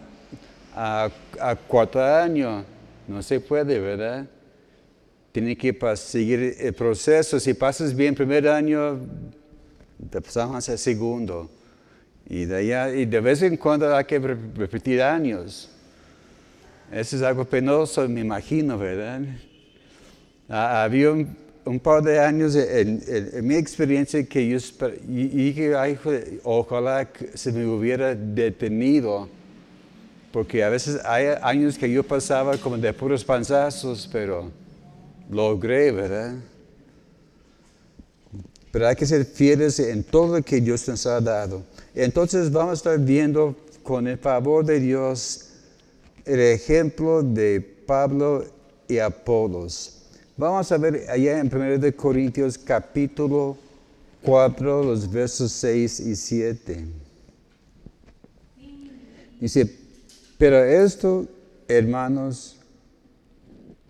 a, 0.76 1.56
cuarto 1.66 2.00
año. 2.00 2.64
No 3.08 3.20
se 3.25 3.40
puede, 3.40 3.80
¿verdad? 3.80 4.28
Tiene 5.32 5.56
que 5.56 5.76
seguir 5.97 6.54
el 6.61 6.73
proceso. 6.75 7.40
Si 7.40 7.54
pasas 7.54 7.92
bien 7.92 8.14
primer 8.14 8.47
año, 8.47 9.00
te 10.08 10.20
pasamos 10.20 10.68
al 10.68 10.78
segundo. 10.78 11.50
Y 12.28 12.44
de, 12.44 12.56
allá, 12.56 12.94
y 12.94 13.04
de 13.04 13.20
vez 13.20 13.42
en 13.42 13.56
cuando 13.56 13.97
hay 13.97 14.04
que 14.04 14.20
repetir 14.20 15.02
años. 15.02 15.68
Eso 16.92 17.16
es 17.16 17.23
algo 17.23 17.44
penoso, 17.44 18.08
me 18.08 18.20
imagino, 18.20 18.78
¿verdad? 18.78 19.23
Ah, 20.48 20.82
había 20.82 21.12
un, 21.12 21.80
par 21.80 22.02
de 22.02 22.18
años 22.18 22.56
en, 22.56 23.02
mi 23.46 23.54
experiencia 23.56 24.24
que 24.24 24.48
yo 24.48 24.58
dije, 25.06 25.74
ojalá 26.42 27.06
se 27.34 27.52
me 27.52 27.66
hubiera 27.66 28.14
detenido, 28.14 29.28
porque 30.32 30.64
a 30.64 30.70
veces 30.70 31.00
hay 31.04 31.26
años 31.42 31.76
que 31.76 31.90
yo 31.90 32.02
pasaba 32.02 32.56
como 32.56 32.78
de 32.78 32.94
puros 32.94 33.22
panzazos, 33.22 34.08
pero 34.10 34.50
logré, 35.30 35.92
¿verdad? 35.92 36.36
Pero 38.70 38.86
hay 38.86 38.96
que 38.96 39.04
ser 39.04 39.26
fieles 39.26 39.78
en 39.80 40.02
todo 40.04 40.36
lo 40.38 40.42
que 40.42 40.62
Dios 40.62 40.88
nos 40.88 41.04
ha 41.06 41.20
dado. 41.20 41.62
Entonces 41.94 42.50
vamos 42.50 42.70
a 42.70 42.74
estar 42.74 42.98
viendo 42.98 43.54
con 43.82 44.06
el 44.08 44.16
favor 44.16 44.64
de 44.64 44.80
Dios 44.80 45.50
el 46.24 46.40
ejemplo 46.40 47.22
de 47.22 47.60
Pablo 47.86 48.44
y 48.86 48.98
Apolos. 48.98 49.97
Vamos 50.38 50.71
a 50.71 50.78
ver 50.78 51.04
allá 51.11 51.40
en 51.40 51.52
1 51.52 51.97
Corintios 51.97 52.57
capítulo 52.57 53.57
4, 54.23 54.85
los 54.85 55.11
versos 55.11 55.50
6 55.50 55.99
y 55.99 56.14
7. 56.14 56.85
Dice, 59.40 59.68
pero 60.38 60.62
esto, 60.62 61.26
hermanos, 61.66 62.57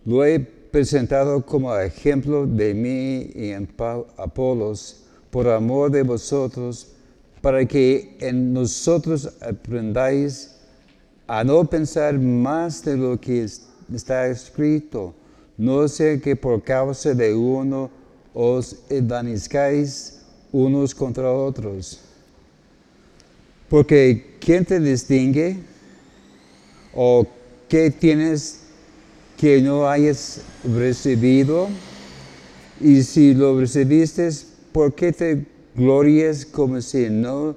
lo 0.06 0.24
he 0.24 0.40
presentado 0.40 1.44
como 1.44 1.76
ejemplo 1.76 2.46
de 2.46 2.72
mí 2.72 3.30
y 3.34 3.50
en 3.50 3.68
Apolos, 4.16 5.04
por 5.28 5.48
amor 5.48 5.90
de 5.90 6.02
vosotros, 6.02 6.92
para 7.42 7.66
que 7.66 8.16
en 8.20 8.54
nosotros 8.54 9.36
aprendáis 9.42 10.56
a 11.26 11.44
no 11.44 11.68
pensar 11.68 12.18
más 12.18 12.82
de 12.82 12.96
lo 12.96 13.20
que 13.20 13.46
está 13.92 14.28
escrito 14.28 15.14
no 15.58 15.88
sé 15.88 16.20
que 16.20 16.36
por 16.36 16.62
causa 16.62 17.12
de 17.14 17.34
uno 17.34 17.90
os 18.32 18.76
envanezcáis 18.88 20.20
unos 20.52 20.94
contra 20.94 21.32
otros. 21.32 21.98
Porque 23.68 24.36
¿quién 24.40 24.64
te 24.64 24.78
distingue? 24.78 25.58
¿O 26.94 27.26
qué 27.68 27.90
tienes 27.90 28.60
que 29.36 29.60
no 29.60 29.88
hayas 29.88 30.40
recibido? 30.64 31.68
Y 32.80 33.02
si 33.02 33.34
lo 33.34 33.58
recibiste, 33.58 34.30
¿por 34.72 34.94
qué 34.94 35.12
te 35.12 35.44
glories 35.74 36.46
como 36.46 36.80
si 36.80 37.10
no 37.10 37.56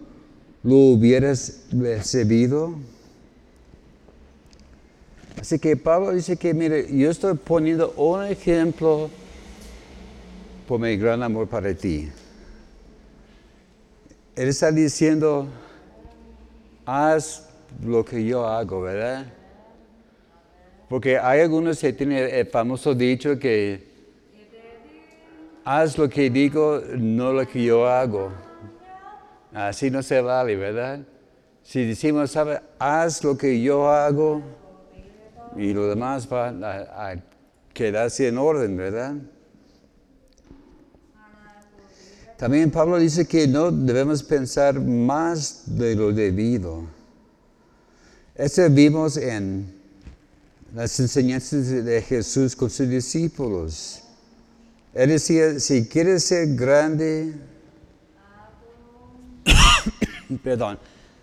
lo 0.63 0.75
hubieras 0.75 1.65
recibido? 1.71 2.75
Así 5.39 5.59
que 5.59 5.75
Pablo 5.75 6.11
dice 6.11 6.37
que, 6.37 6.53
mire, 6.53 6.87
yo 6.95 7.09
estoy 7.09 7.35
poniendo 7.35 7.91
un 7.97 8.23
ejemplo 8.25 9.09
por 10.67 10.79
mi 10.79 10.95
gran 10.97 11.23
amor 11.23 11.47
para 11.47 11.73
ti. 11.73 12.09
Él 14.35 14.47
está 14.47 14.71
diciendo, 14.71 15.47
haz 16.85 17.49
lo 17.83 18.03
que 18.05 18.23
yo 18.23 18.45
hago, 18.45 18.81
¿verdad? 18.81 19.25
Porque 20.89 21.17
hay 21.17 21.41
algunos 21.41 21.79
que 21.79 21.93
tienen 21.93 22.29
el 22.33 22.45
famoso 22.47 22.93
dicho 22.93 23.39
que 23.39 23.89
haz 25.63 25.97
lo 25.97 26.09
que 26.09 26.29
digo, 26.29 26.81
no 26.97 27.33
lo 27.33 27.47
que 27.47 27.63
yo 27.63 27.87
hago. 27.87 28.31
Así 29.53 29.89
no 29.89 30.03
se 30.03 30.21
vale, 30.21 30.55
¿verdad? 30.55 30.99
Si 31.63 31.85
decimos, 31.85 32.31
¿sabe? 32.31 32.61
Haz 32.79 33.23
lo 33.23 33.37
que 33.37 33.61
yo 33.61 33.89
hago, 33.89 34.41
y 35.57 35.73
lo 35.73 35.87
demás 35.87 36.27
va 36.31 36.49
a, 36.49 37.15
quedarse 37.73 38.27
en 38.27 38.37
orden, 38.37 38.75
¿verdad? 38.75 39.15
También 42.37 42.71
Pablo 42.71 42.97
dice 42.97 43.25
que 43.25 43.47
no 43.47 43.71
debemos 43.71 44.23
pensar 44.23 44.79
más 44.79 45.63
de 45.65 45.95
lo 45.95 46.11
debido. 46.11 46.83
Eso 48.35 48.69
vimos 48.69 49.15
en 49.15 49.73
las 50.73 50.99
enseñanzas 50.99 51.69
de 51.69 52.01
Jesús 52.01 52.55
con 52.55 52.69
sus 52.69 52.89
discípulos. 52.89 54.03
Él 54.93 55.09
decía, 55.09 55.59
si 55.59 55.87
quieres 55.87 56.23
ser 56.25 56.55
grande, 56.55 57.33
perdón, 60.43 60.79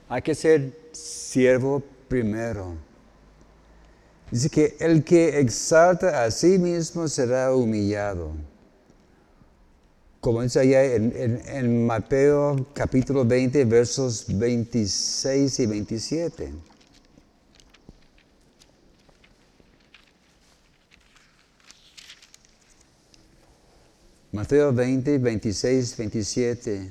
hay 0.09 0.23
que 0.23 0.35
ser 0.35 0.73
siervo 0.93 1.83
primero. 2.09 2.88
Dice 4.31 4.51
que 4.51 4.77
el 4.81 5.05
que 5.05 5.41
exalta 5.41 6.25
a 6.25 6.31
sí 6.31 6.59
mismo 6.59 7.09
será 7.09 7.55
humillado. 7.55 8.33
Como 10.21 10.43
dice 10.43 10.61
allá 10.61 10.85
en, 10.85 11.87
Mateo 11.87 12.67
capítulo 12.75 13.25
20, 13.25 13.65
versos 13.65 14.27
26 14.29 15.61
y 15.61 15.67
27. 15.67 16.53
Mateo 24.33 24.73
20, 24.73 25.19
26, 25.19 25.97
27. 25.97 26.91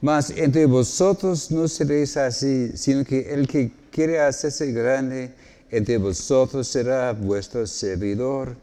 Mas 0.00 0.30
entre 0.30 0.64
vosotros 0.64 1.50
no 1.50 1.68
seréis 1.68 2.16
así, 2.16 2.72
sino 2.76 3.04
que 3.04 3.34
el 3.34 3.46
que 3.46 3.72
quiere 3.90 4.20
hacerse 4.20 4.72
grande, 4.72 5.34
entre 5.70 5.98
vosotros 5.98 6.68
será 6.68 7.12
vuestro 7.12 7.66
servidor. 7.66 8.56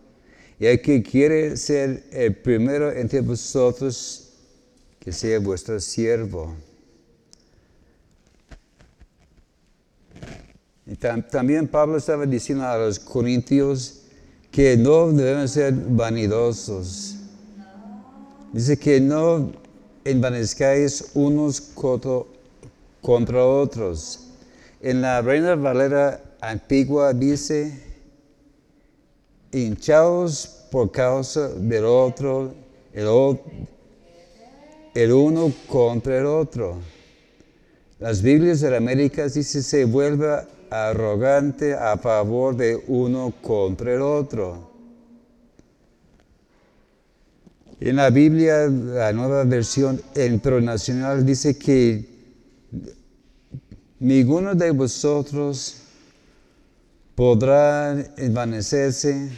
Y 0.59 0.65
el 0.67 0.81
que 0.81 1.03
quiere 1.03 1.57
ser 1.57 2.03
el 2.11 2.35
primero 2.35 2.91
entre 2.91 3.21
vosotros, 3.21 4.29
que 4.99 5.11
sea 5.11 5.39
vuestro 5.39 5.79
siervo. 5.79 6.55
También 11.31 11.67
Pablo 11.67 11.97
estaba 11.97 12.25
diciendo 12.25 12.63
a 12.65 12.77
los 12.77 12.99
corintios 12.99 14.01
que 14.51 14.77
no 14.77 15.11
deben 15.11 15.47
ser 15.49 15.73
vanidosos. 15.73 17.15
Dice 18.53 18.77
que 18.77 19.01
no 19.01 19.51
envanezcáis 20.05 21.09
unos 21.15 21.59
coto- 21.59 22.27
contra 23.01 23.43
otros. 23.43 24.27
En 24.79 25.01
la 25.01 25.21
Reina 25.21 25.55
Valera 25.55 26.21
antigua 26.49 27.13
dice, 27.13 27.71
hinchaos 29.51 30.67
por 30.71 30.91
causa 30.91 31.49
del 31.49 31.85
otro, 31.85 32.53
el, 32.93 33.07
el 34.93 35.11
uno 35.11 35.51
contra 35.67 36.17
el 36.19 36.25
otro. 36.25 36.77
Las 37.99 38.21
Biblias 38.21 38.59
de 38.61 38.75
América 38.75 39.27
dice 39.27 39.63
se 39.63 39.85
vuelve 39.85 40.27
arrogante 40.69 41.73
a 41.73 41.97
favor 41.97 42.55
de 42.55 42.83
uno 42.87 43.33
contra 43.41 43.93
el 43.93 44.01
otro. 44.01 44.71
En 47.79 47.97
la 47.97 48.09
Biblia, 48.09 48.67
la 48.67 49.11
nueva 49.13 49.43
versión 49.43 50.01
internacional 50.15 51.25
dice 51.25 51.57
que 51.57 52.05
ninguno 53.99 54.55
de 54.55 54.71
vosotros 54.71 55.84
podrá 57.15 57.97
envanecerse 58.17 59.29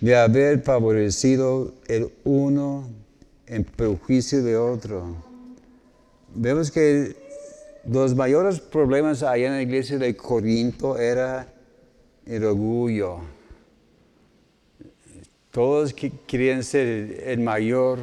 de 0.00 0.16
haber 0.16 0.62
favorecido 0.62 1.74
el 1.88 2.12
uno 2.24 2.88
en 3.46 3.64
perjuicio 3.64 4.42
de 4.42 4.56
otro. 4.56 5.16
Vemos 6.34 6.70
que 6.70 7.16
los 7.86 8.14
mayores 8.14 8.60
problemas 8.60 9.22
allá 9.22 9.46
en 9.48 9.52
la 9.54 9.62
iglesia 9.62 9.98
de 9.98 10.16
Corinto 10.16 10.98
era 10.98 11.52
el 12.26 12.44
orgullo. 12.44 13.18
Todos 15.50 15.94
querían 16.26 16.64
ser 16.64 17.22
el 17.26 17.40
mayor, 17.40 17.98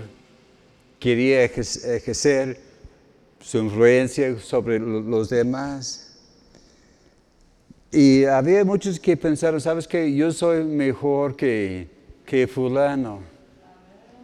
quería 1.00 1.43
ejer- 1.45 1.86
ejercer 1.95 2.60
su 3.41 3.57
influencia 3.57 4.39
sobre 4.39 4.79
lo- 4.79 5.01
los 5.01 5.29
demás. 5.29 6.11
Y 7.91 8.24
había 8.24 8.63
muchos 8.63 9.00
que 9.00 9.17
pensaron, 9.17 9.60
¿sabes 9.60 9.88
qué? 9.88 10.13
Yo 10.15 10.31
soy 10.31 10.63
mejor 10.63 11.36
que, 11.36 11.89
que 12.25 12.48
fulano. 12.48 13.19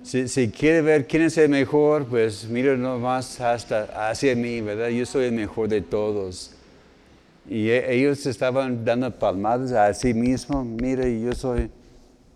Si, 0.04 0.30
si 0.30 0.48
quiere 0.50 0.82
ver 0.82 1.06
quién 1.06 1.24
es 1.24 1.38
el 1.38 1.50
mejor, 1.50 2.06
pues 2.06 2.48
mira 2.48 2.78
nomás 2.78 3.42
hasta 3.42 4.10
hacia 4.10 4.36
mí, 4.38 4.62
¿verdad? 4.62 4.88
Yo 4.88 5.06
soy 5.06 5.26
el 5.26 5.34
mejor 5.34 5.68
de 5.68 5.82
todos. 5.82 6.52
Y 7.50 7.68
e- 7.68 7.94
ellos 7.94 8.26
estaban 8.26 8.86
dando 8.86 9.12
palmadas 9.12 9.74
a 9.74 9.94
sí 9.94 10.14
mismos. 10.14 10.66
Mira, 10.66 11.06
yo 11.06 11.34
soy, 11.34 11.70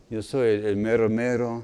yo 0.09 0.21
soy 0.21 0.49
el, 0.65 0.75
mero 0.75 1.09
mero. 1.09 1.63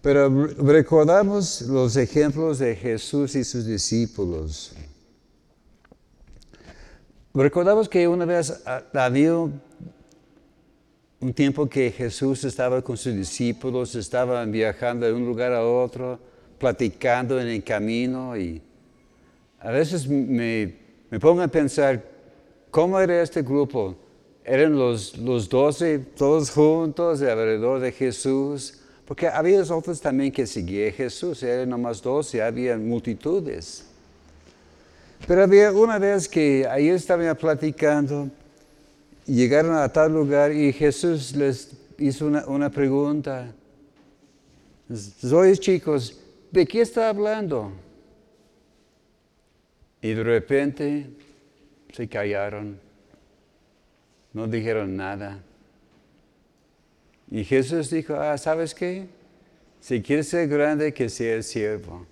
Pero 0.00 0.46
re- 0.46 0.54
recordamos 0.54 1.60
los 1.62 1.96
ejemplos 1.98 2.60
de 2.60 2.74
Jesús 2.76 3.34
y 3.34 3.44
sus 3.44 3.66
discípulos. 3.66 4.72
Recordamos 7.40 7.88
que 7.88 8.08
una 8.08 8.24
vez 8.24 8.64
había 8.92 9.32
un 9.36 9.52
tiempo 11.32 11.68
que 11.68 11.92
Jesús 11.92 12.42
estaba 12.42 12.82
con 12.82 12.96
sus 12.96 13.14
discípulos, 13.14 13.94
estaban 13.94 14.50
viajando 14.50 15.06
de 15.06 15.12
un 15.12 15.24
lugar 15.24 15.52
a 15.52 15.64
otro, 15.64 16.18
platicando 16.58 17.40
en 17.40 17.46
el 17.46 17.62
camino 17.62 18.36
y 18.36 18.60
a 19.60 19.70
veces 19.70 20.08
me, 20.08 20.78
me 21.10 21.20
pongo 21.20 21.40
a 21.40 21.46
pensar, 21.46 22.04
¿cómo 22.72 22.98
era 22.98 23.22
este 23.22 23.42
grupo? 23.42 23.94
¿Eran 24.42 24.76
los, 24.76 25.16
los 25.16 25.48
doce 25.48 26.00
todos 26.00 26.50
juntos 26.50 27.22
alrededor 27.22 27.78
de 27.78 27.92
Jesús? 27.92 28.80
Porque 29.04 29.28
había 29.28 29.62
otros 29.62 30.00
también 30.00 30.32
que 30.32 30.44
seguían 30.44 30.88
a 30.88 30.92
Jesús, 30.92 31.40
eran 31.44 31.68
nomás 31.68 32.02
doce, 32.02 32.42
había 32.42 32.76
multitudes. 32.76 33.87
Pero 35.26 35.42
había 35.42 35.72
una 35.72 35.98
vez 35.98 36.28
que 36.28 36.66
ahí 36.66 36.88
estaban 36.88 37.36
platicando, 37.36 38.30
llegaron 39.26 39.76
a 39.76 39.88
tal 39.88 40.12
lugar 40.12 40.52
y 40.52 40.72
Jesús 40.72 41.34
les 41.36 41.72
hizo 41.98 42.26
una, 42.26 42.70
pregunta. 42.70 43.52
Oye 45.32 45.56
chicos, 45.56 46.18
¿de 46.50 46.66
qué 46.66 46.80
está 46.80 47.08
hablando? 47.08 47.72
Y 50.00 50.12
de 50.14 50.22
repente 50.22 51.10
se 51.92 52.08
callaron, 52.08 52.78
no 54.32 54.46
dijeron 54.46 54.96
nada. 54.96 55.42
Y 57.30 57.44
Jesús 57.44 57.90
dijo, 57.90 58.14
ah, 58.14 58.38
¿sabes 58.38 58.74
qué? 58.74 59.06
Si 59.80 60.00
quieres 60.00 60.28
ser 60.28 60.48
grande, 60.48 60.94
que 60.94 61.08
sea 61.08 61.34
el 61.34 61.44
siervo. 61.44 62.06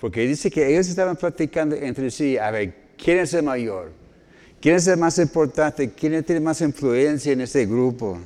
Porque 0.00 0.26
dice 0.26 0.50
que 0.50 0.66
ellos 0.66 0.88
estaban 0.88 1.16
platicando 1.16 1.76
entre 1.76 2.10
sí, 2.10 2.38
a 2.38 2.50
ver, 2.50 2.74
¿quién 2.96 3.18
es 3.18 3.34
el 3.34 3.42
mayor? 3.42 3.92
¿Quién 4.60 4.76
es 4.76 4.86
el 4.86 4.98
más 4.98 5.18
importante? 5.18 5.90
¿Quién 5.90 6.24
tiene 6.24 6.40
más 6.40 6.60
influencia 6.62 7.32
en 7.32 7.42
este 7.42 7.66
grupo? 7.66 8.18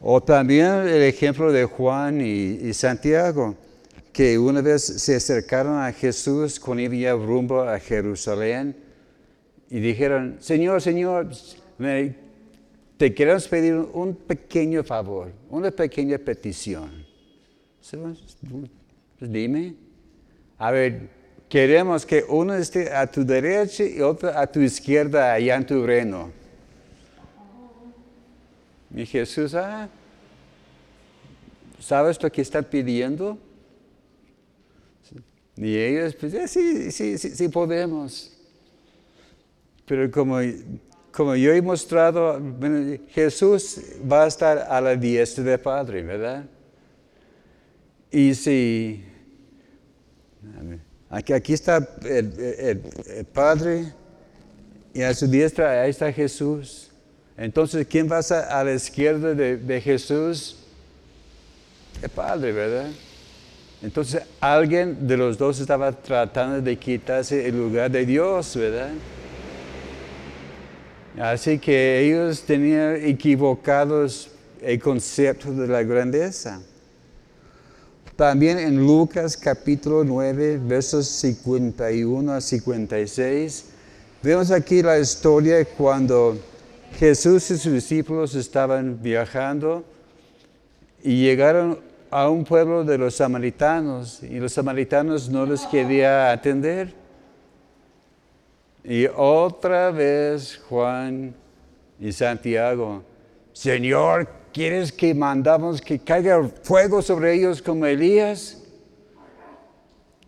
O 0.00 0.20
también 0.20 0.88
el 0.88 1.02
ejemplo 1.02 1.52
de 1.52 1.64
Juan 1.64 2.20
y, 2.20 2.58
y 2.68 2.74
Santiago, 2.74 3.56
que 4.12 4.36
una 4.36 4.60
vez 4.60 4.82
se 4.82 5.14
acercaron 5.14 5.78
a 5.78 5.92
Jesús 5.92 6.58
cuando 6.58 6.82
iba 6.82 7.12
rumbo 7.12 7.62
a 7.62 7.78
Jerusalén 7.78 8.76
y 9.70 9.80
dijeron, 9.80 10.36
Señor, 10.40 10.82
Señor, 10.82 11.30
te 12.96 13.14
queremos 13.14 13.48
pedir 13.48 13.74
un 13.74 14.14
pequeño 14.14 14.84
favor, 14.84 15.32
una 15.48 15.70
pequeña 15.70 16.18
petición. 16.18 16.90
Pues 19.22 19.30
dime. 19.30 19.76
A 20.58 20.72
ver, 20.72 21.08
queremos 21.48 22.04
que 22.04 22.24
uno 22.28 22.54
esté 22.54 22.92
a 22.92 23.06
tu 23.06 23.24
derecha 23.24 23.84
y 23.84 24.00
otro 24.00 24.36
a 24.36 24.44
tu 24.48 24.58
izquierda 24.58 25.34
allá 25.34 25.54
en 25.54 25.64
tu 25.64 25.86
reino. 25.86 26.32
Y 28.92 29.06
Jesús, 29.06 29.54
ah, 29.54 29.88
¿sabes 31.78 32.20
lo 32.20 32.32
que 32.32 32.42
está 32.42 32.62
pidiendo? 32.62 33.38
Y 35.56 35.76
ellos, 35.76 36.16
pues 36.16 36.34
"Eh, 36.34 36.48
sí, 36.48 36.90
sí, 36.90 37.16
sí, 37.16 37.30
sí 37.30 37.48
podemos. 37.48 38.36
Pero 39.86 40.10
como, 40.10 40.38
como 41.12 41.36
yo 41.36 41.52
he 41.52 41.62
mostrado, 41.62 42.42
Jesús 43.10 43.80
va 44.10 44.24
a 44.24 44.26
estar 44.26 44.58
a 44.58 44.80
la 44.80 44.96
diestra 44.96 45.44
del 45.44 45.60
Padre, 45.60 46.02
¿verdad? 46.02 46.44
Y 48.10 48.34
si 48.34 49.11
aquí, 51.10 51.52
está 51.52 51.88
el, 52.04 52.80
Padre 53.32 53.92
y 54.94 55.02
a 55.02 55.14
su 55.14 55.26
diestra 55.26 55.82
ahí 55.82 55.90
está 55.90 56.12
Jesús. 56.12 56.90
Entonces, 57.36 57.86
¿quién 57.88 58.10
va 58.10 58.18
a 58.18 58.64
la 58.64 58.74
izquierda 58.74 59.34
de, 59.34 59.56
de 59.56 59.80
Jesús? 59.80 60.58
El 62.02 62.08
Padre, 62.10 62.52
¿verdad? 62.52 62.90
Entonces, 63.82 64.22
alguien 64.38 65.08
de 65.08 65.16
los 65.16 65.36
dos 65.36 65.58
estaba 65.58 65.90
tratando 65.90 66.60
de 66.60 66.76
quitarse 66.76 67.48
el 67.48 67.56
lugar 67.56 67.90
de 67.90 68.06
Dios, 68.06 68.56
¿verdad? 68.56 68.90
Así 71.18 71.58
que 71.58 72.00
ellos 72.00 72.42
tenían 72.42 72.96
equivocados 73.04 74.30
el 74.62 74.80
concepto 74.80 75.52
de 75.52 75.66
la 75.66 75.82
grandeza. 75.82 76.62
También 78.22 78.56
en 78.60 78.76
Lucas 78.76 79.36
capítulo 79.36 80.04
9, 80.04 80.60
versos 80.62 81.08
51 81.08 82.32
a 82.32 82.40
56, 82.40 83.64
vemos 84.22 84.52
aquí 84.52 84.80
la 84.80 84.96
historia 85.00 85.64
cuando 85.64 86.38
Jesús 87.00 87.50
y 87.50 87.58
sus 87.58 87.72
discípulos 87.72 88.36
estaban 88.36 89.02
viajando 89.02 89.82
y 91.02 91.20
llegaron 91.20 91.80
a 92.12 92.28
un 92.28 92.44
pueblo 92.44 92.84
de 92.84 92.96
los 92.96 93.16
samaritanos 93.16 94.22
y 94.22 94.38
los 94.38 94.52
samaritanos 94.52 95.28
no 95.28 95.44
les 95.44 95.62
quería 95.62 96.30
atender. 96.30 96.94
Y 98.84 99.06
otra 99.16 99.90
vez 99.90 100.60
Juan 100.68 101.34
y 101.98 102.12
Santiago, 102.12 103.02
Señor, 103.52 104.41
¿quieres 104.52 104.92
que 104.92 105.14
mandamos 105.14 105.80
que 105.80 105.98
caiga 105.98 106.42
fuego 106.62 107.02
sobre 107.02 107.34
ellos 107.34 107.62
como 107.62 107.86
Elías? 107.86 108.58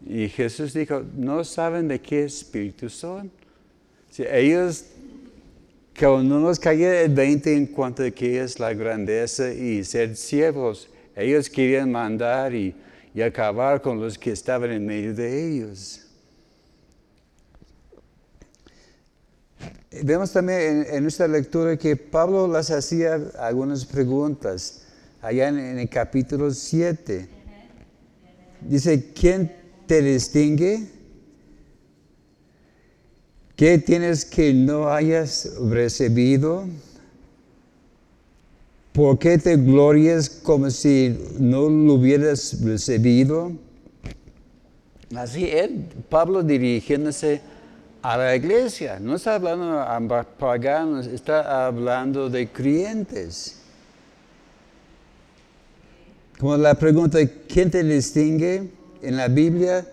Y 0.06 0.28
Jesús 0.28 0.74
dijo, 0.74 1.02
¿no 1.16 1.44
saben 1.44 1.88
de 1.88 2.00
qué 2.00 2.24
espíritu 2.24 2.88
son? 2.90 3.30
Si 4.10 4.22
ellos, 4.22 4.84
que 5.94 6.06
no 6.06 6.40
nos 6.40 6.58
caiga 6.58 7.00
el 7.00 7.14
20 7.14 7.54
en 7.54 7.66
cuanto 7.66 8.02
a 8.02 8.10
qué 8.10 8.40
es 8.40 8.60
la 8.60 8.74
grandeza 8.74 9.52
y 9.52 9.82
ser 9.82 10.16
siervos, 10.16 10.88
ellos 11.16 11.48
querían 11.48 11.90
mandar 11.90 12.54
y, 12.54 12.74
y 13.14 13.22
acabar 13.22 13.80
con 13.80 14.00
los 14.00 14.18
que 14.18 14.32
estaban 14.32 14.70
en 14.72 14.84
medio 14.84 15.14
de 15.14 15.48
ellos. 15.48 16.03
Vemos 20.02 20.32
también 20.32 20.86
en, 20.90 21.02
nuestra 21.02 21.28
lectura 21.28 21.76
que 21.76 21.96
Pablo 21.96 22.48
las 22.48 22.70
hacía 22.70 23.20
algunas 23.38 23.84
preguntas 23.84 24.82
allá 25.22 25.48
en, 25.48 25.78
el 25.78 25.88
capítulo 25.88 26.50
7. 26.50 27.28
Dice, 28.62 29.12
¿quién 29.12 29.52
te 29.86 30.02
distingue? 30.02 30.86
¿Qué 33.54 33.78
tienes 33.78 34.24
que 34.24 34.52
no 34.52 34.90
hayas 34.90 35.52
recibido? 35.60 36.66
¿Por 38.92 39.18
qué 39.18 39.38
te 39.38 39.56
glorias 39.56 40.28
como 40.28 40.70
si 40.70 41.16
no 41.38 41.68
lo 41.68 41.94
hubieras 41.94 42.60
recibido? 42.62 43.52
Así 45.14 45.44
es, 45.44 45.70
Pablo 46.08 46.42
dirigiéndose 46.42 47.40
a 48.04 48.18
la 48.18 48.36
iglesia, 48.36 48.98
no 49.00 49.16
está 49.16 49.36
hablando 49.36 49.80
a 49.80 50.22
paganos, 50.22 51.06
está 51.06 51.66
hablando 51.66 52.28
de 52.28 52.46
creyentes. 52.48 53.62
Como 56.38 56.54
la 56.58 56.74
pregunta, 56.74 57.18
¿quién 57.48 57.70
te 57.70 57.82
distingue? 57.82 58.70
En 59.00 59.16
la 59.16 59.28
Biblia, 59.28 59.86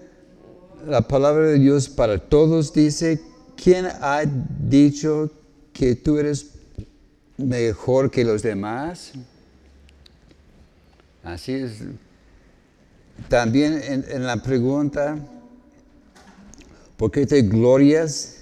la 0.86 1.02
palabra 1.02 1.46
de 1.46 1.58
Dios 1.58 1.88
para 1.88 2.18
todos 2.18 2.74
dice 2.74 3.22
¿quién 3.56 3.86
ha 3.86 4.24
dicho 4.26 5.32
que 5.72 5.96
tú 5.96 6.18
eres 6.18 6.52
mejor 7.38 8.12
que 8.12 8.26
los 8.26 8.44
demás? 8.44 9.14
Así 11.24 11.54
es. 11.54 11.84
También 13.30 13.82
en, 13.84 14.26
la 14.26 14.36
pregunta, 14.38 15.18
¿por 17.02 17.10
qué 17.10 17.26
te 17.26 17.42
glorias? 17.42 18.36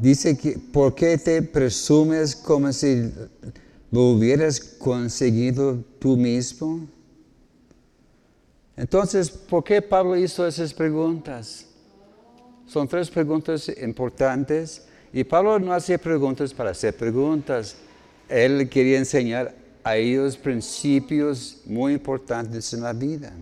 Dice 0.00 0.38
que, 0.38 0.56
¿por 0.56 0.94
qué 0.94 1.18
te 1.18 1.42
presumes 1.42 2.36
como 2.36 2.72
si 2.72 3.10
lo 3.90 4.10
hubieras 4.10 4.60
conseguido 4.60 5.82
tú 5.98 6.16
mismo? 6.16 6.86
Entonces, 8.76 9.28
¿por 9.30 9.64
qué 9.64 9.82
Pablo 9.82 10.16
hizo 10.16 10.46
esas 10.46 10.72
preguntas? 10.72 11.66
Son 12.68 12.86
tres 12.86 13.10
preguntas 13.10 13.68
importantes 13.82 14.82
y 15.12 15.24
Pablo 15.24 15.58
no 15.58 15.72
hacía 15.72 15.98
preguntas 15.98 16.54
para 16.54 16.70
hacer 16.70 16.96
preguntas. 16.96 17.74
Él 18.28 18.68
quería 18.68 18.98
enseñar 18.98 19.52
a 19.82 19.96
ellos 19.96 20.36
principios 20.36 21.62
muy 21.64 21.94
importantes 21.94 22.72
en 22.74 22.82
la 22.82 22.92
vida. 22.92 23.32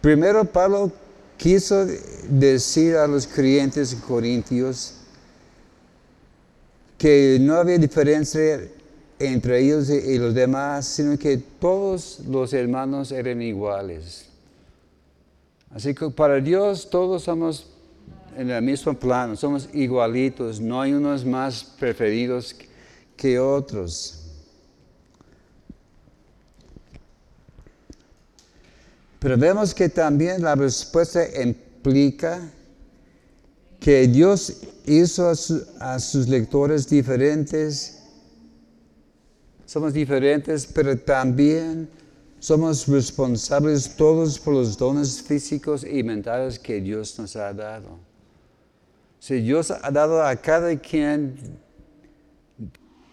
Primero, 0.00 0.44
Pablo 0.44 0.90
quiso 1.38 1.86
decir 2.28 2.96
a 2.96 3.06
los 3.06 3.26
creyentes 3.26 3.94
corintios 3.94 4.94
que 6.98 7.38
no 7.40 7.54
había 7.54 7.78
diferencia 7.78 8.60
entre 9.20 9.60
ellos 9.60 9.88
y 9.88 10.18
los 10.18 10.34
demás, 10.34 10.86
sino 10.86 11.16
que 11.16 11.38
todos 11.38 12.20
los 12.28 12.52
hermanos 12.52 13.12
eran 13.12 13.40
iguales. 13.40 14.26
Así 15.70 15.94
que 15.94 16.10
para 16.10 16.40
Dios 16.40 16.90
todos 16.90 17.22
somos 17.22 17.66
en 18.36 18.50
el 18.50 18.62
mismo 18.62 18.94
plano, 18.94 19.36
somos 19.36 19.68
igualitos, 19.72 20.60
no 20.60 20.80
hay 20.80 20.92
unos 20.92 21.24
más 21.24 21.64
preferidos 21.64 22.54
que 23.16 23.38
otros. 23.38 24.17
Pero 29.18 29.36
vemos 29.36 29.74
que 29.74 29.88
también 29.88 30.42
la 30.42 30.54
respuesta 30.54 31.20
implica 31.40 32.40
que 33.80 34.06
Dios 34.06 34.60
hizo 34.86 35.28
a, 35.80 35.98
sus 35.98 36.28
lectores 36.28 36.88
diferentes. 36.88 38.02
Somos 39.66 39.92
diferentes, 39.92 40.66
pero 40.66 40.96
también 40.98 41.88
somos 42.38 42.86
responsables 42.86 43.96
todos 43.96 44.38
por 44.38 44.54
los 44.54 44.78
dones 44.78 45.20
físicos 45.20 45.84
y 45.84 46.02
mentales 46.02 46.58
que 46.58 46.80
Dios 46.80 47.18
nos 47.18 47.34
ha 47.36 47.52
dado. 47.52 47.98
Si 49.18 49.40
Dios 49.40 49.72
ha 49.72 49.90
dado 49.90 50.22
a 50.22 50.36
cada 50.36 50.76
quien 50.78 51.36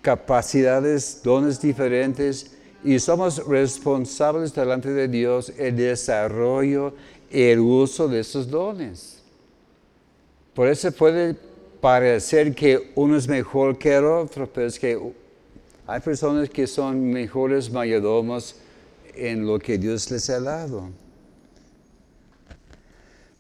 capacidades, 0.02 1.22
dones 1.24 1.60
diferentes, 1.60 2.55
y 2.86 3.00
somos 3.00 3.46
responsables 3.48 4.54
delante 4.54 4.92
de 4.92 5.08
Dios 5.08 5.52
el 5.58 5.76
desarrollo 5.76 6.94
el 7.32 7.60
uso 7.60 8.08
de 8.08 8.20
esos 8.20 8.50
dones. 8.50 9.18
Por 10.54 10.68
eso 10.68 10.92
puede 10.92 11.36
parecer 11.82 12.54
que 12.56 12.92
uno 12.96 13.18
es 13.18 13.28
mejor 13.28 13.78
que 13.78 13.96
el 13.96 14.06
otro, 14.06 14.48
pero 14.48 14.68
es 14.68 14.80
que 14.80 14.98
hay 15.88 16.00
personas 16.00 16.50
que 16.50 16.66
son 16.66 17.12
mejores 17.12 17.72
mayordomos 17.72 18.56
en 19.16 19.46
lo 19.46 19.60
que 19.60 19.78
Dios 19.78 20.10
les 20.12 20.30
ha 20.30 20.40
dado. 20.40 20.90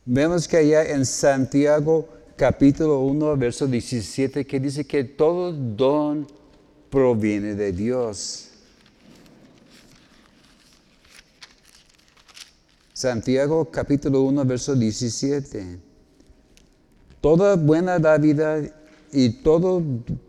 Vemos 0.04 0.48
que 0.48 0.58
allá 0.58 0.84
en 0.84 1.06
Santiago 1.06 2.08
capítulo 2.36 3.00
1, 3.00 3.38
verso 3.38 3.66
17, 3.66 4.46
que 4.46 4.60
dice 4.60 4.86
que 4.86 5.04
todo 5.04 5.54
don 5.54 6.28
proviene 6.90 7.56
de 7.56 7.72
Dios. 7.72 8.52
Santiago 12.96 13.66
capítulo 13.70 14.22
1, 14.22 14.46
verso 14.46 14.74
17. 14.74 15.78
Toda 17.20 17.58
buena 17.58 18.00
David 18.00 18.70
y 19.12 19.32
todo 19.44 19.84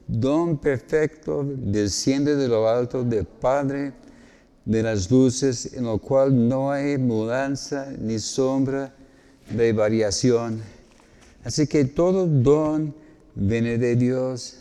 don 0.09 0.59
perfecto 0.59 1.47
desciende 1.47 2.35
de 2.35 2.49
lo 2.49 2.69
alto 2.69 3.05
del 3.05 3.25
Padre 3.25 3.93
de 4.65 4.83
las 4.83 5.09
luces, 5.09 5.75
en 5.75 5.85
lo 5.85 5.99
cual 5.99 6.49
no 6.49 6.73
hay 6.73 6.99
mudanza 6.99 7.87
ni 8.01 8.19
sombra 8.19 8.93
de 9.49 9.73
variación. 9.73 10.61
Así 11.45 11.69
que 11.69 11.85
todo 11.85 12.27
don 12.27 12.93
viene 13.37 13.79
de 13.79 13.95
Dios. 13.95 14.57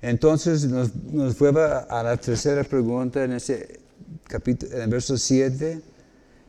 Entonces 0.00 0.66
nos, 0.66 0.94
nos 0.94 1.42
a 1.42 2.02
la 2.04 2.16
tercera 2.16 2.62
pregunta 2.62 3.24
en 3.24 3.32
ese 3.32 3.77
capítulo, 4.26 4.74
en 4.74 4.82
el 4.82 4.88
verso 4.88 5.16
7, 5.16 5.80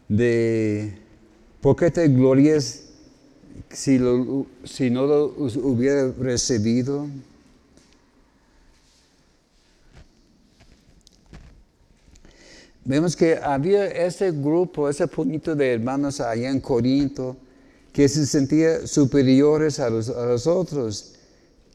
de 0.07 0.93
¿por 1.61 1.75
qué 1.75 1.91
te 1.91 2.07
glorias 2.07 2.83
si, 3.69 3.99
si 4.63 4.89
no 4.89 5.05
lo 5.05 5.25
hubiera 5.37 6.11
recibido? 6.11 7.07
Vemos 12.85 13.15
que 13.15 13.37
había 13.37 13.85
ese 13.85 14.31
grupo, 14.31 14.89
ese 14.89 15.07
puñito 15.07 15.55
de 15.55 15.73
hermanos 15.73 16.19
allá 16.19 16.49
en 16.49 16.59
Corinto 16.59 17.37
que 17.93 18.09
se 18.09 18.25
sentían 18.25 18.87
superiores 18.87 19.79
a 19.79 19.89
los, 19.89 20.09
a 20.09 20.25
los 20.25 20.47
otros 20.47 21.15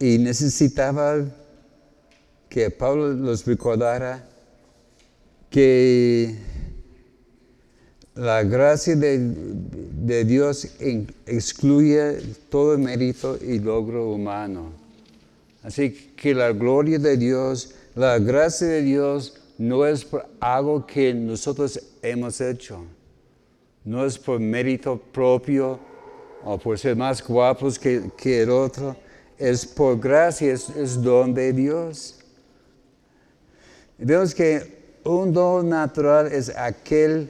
y 0.00 0.18
necesitaba 0.18 1.24
que 2.48 2.70
Pablo 2.70 3.12
los 3.12 3.44
recordara 3.46 4.28
que 5.54 6.34
la 8.16 8.42
gracia 8.42 8.96
de, 8.96 10.24
Dios 10.24 10.66
excluye 11.26 12.18
todo 12.48 12.76
mérito 12.76 13.38
y 13.40 13.60
logro 13.60 14.10
humano. 14.10 14.72
Así 15.62 15.92
que 16.16 16.34
la 16.34 16.50
gloria 16.50 16.98
de 16.98 17.16
Dios, 17.16 17.72
la 17.94 18.18
gracia 18.18 18.66
de 18.66 18.82
Dios 18.82 19.40
no 19.56 19.86
es 19.86 20.04
por 20.04 20.26
algo 20.40 20.84
que 20.84 21.14
nosotros 21.14 21.80
hemos 22.02 22.40
hecho, 22.40 22.84
no 23.84 24.04
es 24.04 24.18
por 24.18 24.40
mérito 24.40 25.00
propio 25.12 25.78
o 26.44 26.58
por 26.58 26.76
ser 26.80 26.96
más 26.96 27.24
guapos 27.24 27.78
que, 27.78 28.42
el 28.42 28.50
otro, 28.50 28.96
es 29.38 29.64
por 29.64 30.00
gracia, 30.00 30.52
es, 30.52 31.00
don 31.00 31.32
de 31.32 31.52
Dios. 31.52 32.18
Vemos 33.96 34.34
que 34.34 34.83
un 35.04 35.32
don 35.32 35.68
natural 35.68 36.32
es 36.32 36.48
aquel 36.56 37.28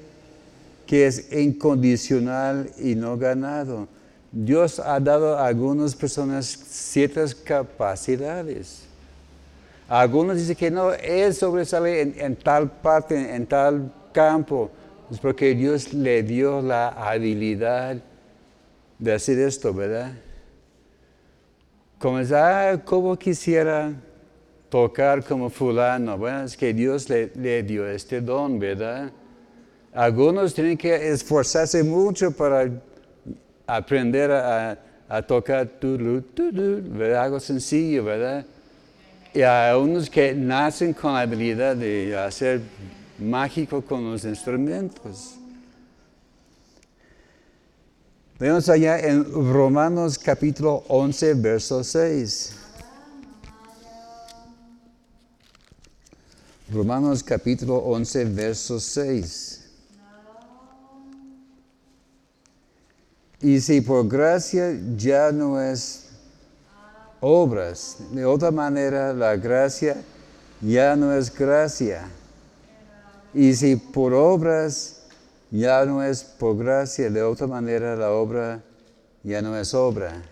que 0.86 1.06
es 1.06 1.32
incondicional 1.32 2.70
y 2.78 2.94
no 2.94 3.16
ganado. 3.16 3.88
Dios 4.30 4.80
ha 4.80 4.98
dado 5.00 5.36
a 5.36 5.46
algunas 5.46 5.94
personas 5.94 6.46
ciertas 6.46 7.34
capacidades. 7.34 8.84
Algunos 9.88 10.36
dicen 10.36 10.56
que 10.56 10.70
no, 10.70 10.92
él 10.92 11.34
sobresale 11.34 12.00
en, 12.00 12.36
tal 12.36 12.70
parte, 12.70 13.34
en, 13.34 13.46
tal 13.46 13.92
campo. 14.12 14.70
Es 15.10 15.18
porque 15.18 15.54
Dios 15.54 15.92
le 15.92 16.22
dio 16.22 16.62
la 16.62 16.88
habilidad 16.88 17.96
de 18.98 19.12
hacer 19.12 19.38
esto, 19.38 19.72
¿verdad? 19.72 20.12
Como 21.98 22.18
es, 22.18 22.32
ah, 22.32 22.80
como 22.84 23.16
quisiera 23.18 23.92
tocar 24.74 25.22
como 25.22 25.50
fulano. 25.50 26.18
Bueno, 26.18 26.42
es 26.42 26.56
que 26.56 26.74
Dios 26.74 27.08
le, 27.08 27.62
dio 27.62 27.86
este 27.86 28.20
don, 28.20 28.58
¿verdad? 28.58 29.12
Algunos 29.92 30.52
tienen 30.52 30.76
que 30.76 31.12
esforzarse 31.12 31.84
mucho 31.84 32.32
para 32.32 32.68
aprender 33.68 34.32
a, 34.32 34.76
a 35.08 35.22
tocar 35.22 35.70
¿verdad? 35.80 37.22
Algo 37.22 37.38
sencillo, 37.38 38.02
¿verdad? 38.02 38.44
Y 39.32 39.42
hay 39.42 39.76
unos 39.76 40.10
que 40.10 40.34
nacen 40.34 40.92
con 40.92 41.12
la 41.12 41.20
habilidad 41.20 41.76
de 41.76 42.18
hacer 42.18 42.60
mágico 43.20 43.80
con 43.80 44.10
los 44.10 44.24
instrumentos. 44.24 45.36
Vemos 48.40 48.68
allá 48.68 48.98
en 48.98 49.24
Romanos 49.52 50.18
capítulo 50.18 50.82
11, 50.88 51.34
verso 51.34 51.84
6. 51.84 52.63
Romanos 56.72 57.22
capítulo 57.22 57.76
11, 57.76 58.24
verso 58.24 58.80
6. 58.80 59.60
Y 63.42 63.60
si 63.60 63.82
por 63.82 64.08
gracia 64.08 64.72
ya 64.96 65.30
no 65.30 65.60
es 65.60 66.06
obras, 67.20 67.98
de 68.10 68.24
otra 68.24 68.50
manera 68.50 69.12
la 69.12 69.36
gracia 69.36 69.96
ya 70.62 70.96
no 70.96 71.12
es 71.12 71.32
gracia. 71.34 72.08
Y 73.34 73.52
si 73.54 73.76
por 73.76 74.14
obras 74.14 75.02
ya 75.50 75.84
no 75.84 76.02
es 76.02 76.24
por 76.24 76.56
gracia, 76.56 77.10
de 77.10 77.22
otra 77.22 77.46
manera 77.46 77.94
la 77.94 78.10
obra 78.10 78.62
ya 79.22 79.42
no 79.42 79.54
es 79.58 79.74
obra. 79.74 80.22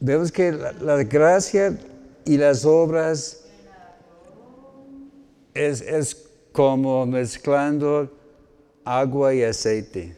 Vemos 0.00 0.32
que 0.32 0.50
la, 0.50 1.04
gracia 1.04 1.78
y 2.28 2.36
las 2.36 2.66
obras 2.66 3.42
es, 5.54 5.80
es 5.80 6.28
como 6.52 7.06
mezclando 7.06 8.14
agua 8.84 9.32
y 9.32 9.42
aceite. 9.42 10.14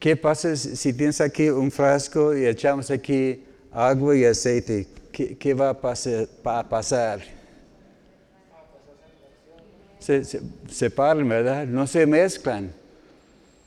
¿Qué 0.00 0.16
pasa 0.16 0.56
si 0.56 0.92
tienes 0.92 1.20
aquí 1.20 1.48
un 1.48 1.70
frasco 1.70 2.36
y 2.36 2.44
echamos 2.44 2.90
aquí 2.90 3.44
agua 3.70 4.16
y 4.16 4.24
aceite? 4.24 4.88
¿Qué, 5.12 5.54
va 5.54 5.70
a 5.70 6.68
pasar? 6.68 7.20
Se, 10.00 10.24
se, 10.24 10.40
separan, 10.68 11.28
¿verdad? 11.28 11.66
No 11.66 11.86
se 11.86 12.04
mezclan, 12.04 12.72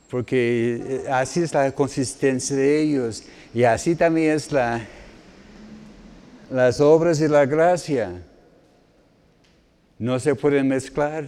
porque 0.09 0.81
eh, 1.05 1.05
así 1.09 1.41
es 1.41 1.53
la 1.53 1.71
consistencia 1.71 2.53
de 2.53 2.81
ellos. 2.81 3.23
Y 3.53 3.63
así 3.63 3.95
también 3.95 4.35
es 4.35 4.51
la, 4.51 4.85
las 6.49 6.81
obras 6.81 7.21
y 7.21 7.27
la 7.27 7.45
gracia. 7.45 8.21
No 9.97 10.19
se 10.19 10.35
pueden 10.35 10.67
mezclar. 10.67 11.27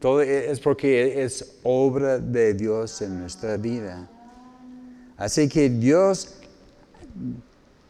Todo 0.00 0.20
es 0.22 0.60
porque 0.60 1.22
es 1.22 1.58
obra 1.62 2.18
de 2.18 2.54
Dios 2.54 3.00
en 3.02 3.20
nuestra 3.20 3.56
vida. 3.56 4.08
Así 5.16 5.48
que 5.48 5.70
Dios 5.70 6.34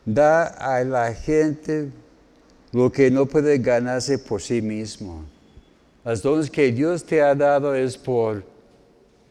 da 0.05 0.45
a 0.45 0.85
la 0.85 1.13
gente 1.13 1.91
lo 2.73 2.93
que 2.93 3.11
no 3.11 3.27
puede 3.27 3.59
ganarse 3.59 4.19
por 4.19 4.41
sí 4.41 4.63
mismo. 4.63 5.25
Las 6.05 6.23
dones 6.23 6.49
que 6.49 6.71
Dios 6.71 7.05
te 7.05 7.21
ha 7.21 7.35
dado 7.35 7.75
es 7.75 7.97
por 7.99 8.45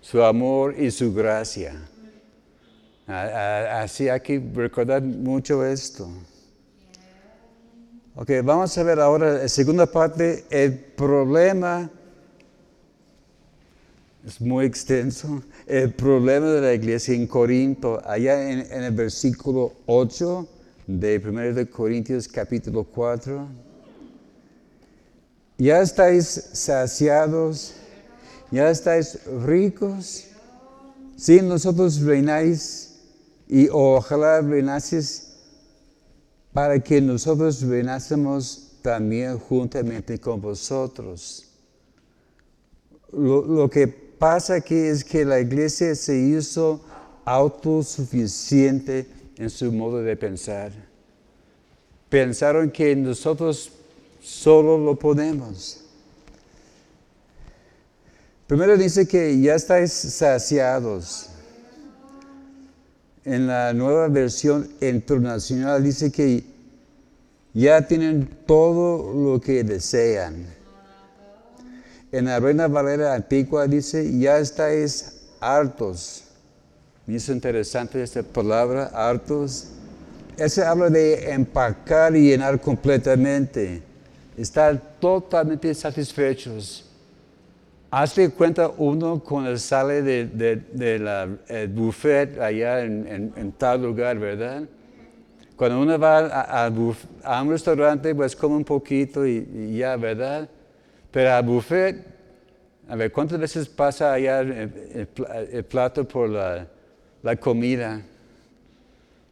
su 0.02 0.22
amor 0.22 0.76
y 0.78 0.92
su 0.92 1.14
gracia. 1.14 1.74
Así 3.08 4.10
hay 4.10 4.20
que 4.20 4.44
recordar 4.54 5.02
mucho 5.02 5.64
esto. 5.66 6.10
Ok, 8.18 8.32
vamos 8.46 8.78
a 8.78 8.84
ver 8.84 8.98
ahora 9.02 9.34
la 9.34 9.50
segunda 9.50 9.86
parte, 9.86 10.46
el 10.50 10.74
problema 10.74 11.90
es 14.26 14.40
muy 14.40 14.66
extenso. 14.66 15.44
El 15.68 15.94
problema 15.94 16.48
de 16.48 16.62
la 16.62 16.74
iglesia 16.74 17.14
en 17.14 17.28
Corinto, 17.28 18.02
allá 18.06 18.50
en, 18.50 18.72
el 18.72 18.94
versículo 18.94 19.74
8 19.88 20.48
de 20.88 21.22
1 21.26 21.42
de 21.56 21.70
Corintios 21.70 22.30
capítulo 22.30 22.86
4. 22.86 23.50
Ya 25.58 25.82
estáis 25.82 26.26
saciados, 26.54 27.74
ya 28.50 28.70
estáis 28.70 29.20
ricos. 29.46 30.28
Si 31.18 31.42
nosotros 31.42 32.00
reináis 32.00 32.96
y 33.50 33.68
ojalá 33.70 34.40
reinases 34.40 35.25
para 36.56 36.80
que 36.80 37.02
nosotros 37.02 37.62
reinásemos 37.64 38.78
también 38.82 39.38
juntamente 39.38 40.18
con 40.18 40.40
vosotros. 40.40 41.48
Lo, 43.12 43.46
lo 43.46 43.70
que 43.70 43.90
pasa 43.90 44.56
aquí 44.56 44.74
es 44.74 45.04
que 45.04 45.26
la 45.26 45.42
iglesia 45.42 45.94
se 45.96 46.18
hizo 46.18 46.80
autosuficiente 47.26 49.06
en 49.36 49.50
su 49.50 49.70
modo 49.74 50.02
de 50.02 50.16
pensar. 50.16 50.72
Pensaron 52.08 52.72
que 52.72 52.96
nosotros 52.96 53.74
solo 54.22 54.78
lo 54.78 54.98
podemos. 54.98 55.82
Primero 58.48 58.78
dice 58.78 59.06
que 59.06 59.42
ya 59.42 59.56
estáis 59.56 59.92
saciados. 59.92 61.32
En 63.26 63.48
la 63.48 63.74
nueva 63.74 64.08
versión 64.08 64.70
internacional 64.82 65.84
dice 65.84 66.12
que 66.12 66.44
ya 67.56 67.82
tienen 67.88 68.30
todo 68.46 69.14
lo 69.14 69.42
que 69.42 69.64
desean. 69.64 70.46
En 72.12 72.26
la 72.26 72.40
Reina 72.40 72.68
Valera 72.68 73.16
Antigua 73.16 73.66
dice, 73.66 74.20
ya 74.20 74.38
estáis 74.38 75.22
hartos. 75.40 76.26
Me 77.08 77.16
hizo 77.16 77.32
interesante 77.32 78.02
esta 78.04 78.22
palabra, 78.22 78.92
hartos. 78.94 79.70
Ese 80.38 80.64
habla 80.64 80.92
de 80.92 81.32
empacar 81.32 82.16
y 82.16 82.30
llenar 82.30 82.62
completamente. 82.62 83.82
Estar 84.38 84.80
totalmente 85.00 85.74
satisfechos. 85.74 86.86
Hazte 87.98 88.30
cuenta 88.30 88.70
uno 88.76 89.20
cuando 89.24 89.58
sale 89.58 90.02
del 90.02 90.38
de, 90.38 91.00
la 91.00 91.30
buffet 91.70 92.38
allá 92.42 92.82
en, 92.82 93.54
tal 93.58 93.84
lugar, 93.84 94.20
¿verdad? 94.20 94.64
Cuando 95.56 95.80
uno 95.80 95.98
va 95.98 96.18
a, 96.18 96.66
a, 96.66 97.42
un 97.42 97.50
restaurante, 97.50 98.14
pues 98.14 98.36
come 98.36 98.58
un 98.58 98.66
poquito 98.66 99.26
y 99.26 99.78
ya, 99.78 99.96
¿verdad? 99.96 100.50
Pero 101.10 101.32
al 101.32 101.44
buffet, 101.44 102.06
a 102.90 102.98
ver, 102.98 103.14
¿cuántas 103.14 103.40
veces 103.40 103.70
pasa 103.70 104.12
allá 104.12 104.42
el, 104.42 105.64
plato 105.64 106.06
por 106.06 106.30
la, 106.30 106.68
comida? 107.40 108.02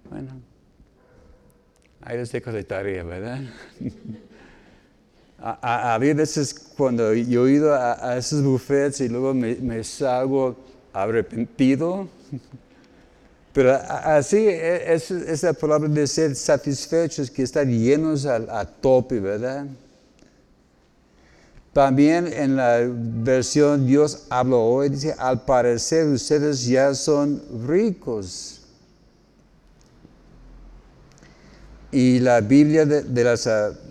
Bueno, 0.10 0.40
hay 2.00 2.18
los 2.18 2.32
dejo 2.32 2.54
de 2.54 2.64
tarea, 2.64 3.04
¿verdad? 3.04 3.42
Había 5.62 6.14
veces 6.14 6.54
cuando 6.54 7.14
yo 7.14 7.48
he 7.48 7.52
ido 7.52 7.76
a, 7.76 8.18
esos 8.18 8.42
buffets 8.42 9.02
y 9.02 9.10
luego 9.10 9.34
me, 9.34 9.84
salgo 9.84 10.56
arrepentido. 10.94 12.08
Pero 13.54 13.74
así 13.74 14.38
e, 14.38 14.94
es, 14.94 15.44
la 15.44 15.54
palabra 15.54 15.90
de 15.90 16.08
ser 16.08 16.36
satisfechos, 16.36 17.30
que 17.30 17.44
estar 17.44 17.68
llenos 17.68 18.26
a 18.26 18.66
tope, 18.66 19.20
¿verdad? 19.20 19.68
También 21.74 22.32
en 22.32 22.56
la 22.56 22.82
versión 22.88 23.88
Dios 23.88 24.28
habló 24.30 24.64
hoy, 24.64 24.90
dice, 24.90 25.16
al 25.18 25.44
parecer 25.44 26.08
ustedes 26.08 26.66
ya 26.66 26.94
son 26.94 27.42
ricos. 27.68 28.62
Y 31.94 32.20
la 32.20 32.42
Biblia 32.42 32.88
de, 32.88 33.24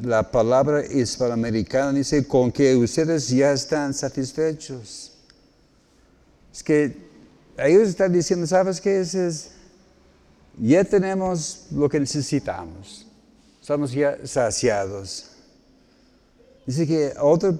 la, 0.02 0.28
palabra 0.28 0.84
hispanoamericana 0.84 1.92
dice, 1.92 2.26
con 2.26 2.50
que 2.50 2.74
ustedes 2.74 3.28
ya 3.28 3.52
están 3.52 3.94
satisfechos. 3.94 5.12
Es 6.52 6.64
que 6.64 6.96
ellos 7.56 7.88
están 7.88 8.12
diciendo, 8.12 8.44
¿sabes 8.44 8.80
qué? 8.80 8.98
Es, 9.00 9.52
ya 10.58 10.82
tenemos 10.82 11.66
lo 11.70 11.88
que 11.88 12.00
necesitamos. 12.00 13.06
Estamos 13.60 13.92
ya 13.92 14.18
saciados. 14.24 15.28
Dice 16.66 16.84
que 16.84 17.12
otro 17.20 17.56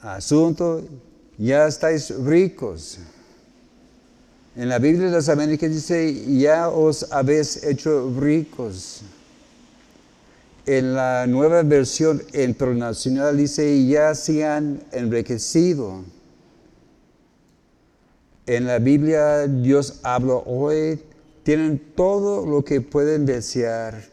asunto, 0.00 0.82
ya 1.36 1.66
estáis 1.66 2.08
ricos. 2.24 2.98
En 4.54 4.68
la 4.68 4.78
Biblia 4.78 5.06
de 5.06 5.12
las 5.12 5.30
Américas 5.30 5.70
dice, 5.70 6.38
ya 6.38 6.68
os 6.68 7.10
habéis 7.10 7.64
hecho 7.64 8.12
ricos. 8.20 9.00
En 10.66 10.94
la 10.94 11.26
nueva 11.26 11.62
versión 11.62 12.22
internacional 12.34 13.36
dice, 13.36 13.86
ya 13.86 14.14
se 14.14 14.44
han 14.44 14.82
enriquecido. 14.92 16.04
En 18.44 18.66
la 18.66 18.78
Biblia 18.78 19.46
Dios 19.48 20.00
habla 20.02 20.34
hoy, 20.34 21.00
tienen 21.44 21.80
todo 21.96 22.44
lo 22.44 22.62
que 22.62 22.82
pueden 22.82 23.24
desear. 23.24 24.04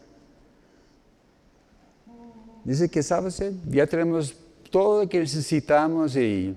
Dice 2.64 2.88
que, 2.88 3.02
¿sabes? 3.02 3.42
Ya 3.68 3.86
tenemos 3.86 4.34
todo 4.70 5.02
lo 5.02 5.08
que 5.08 5.18
necesitamos 5.18 6.16
y 6.16 6.56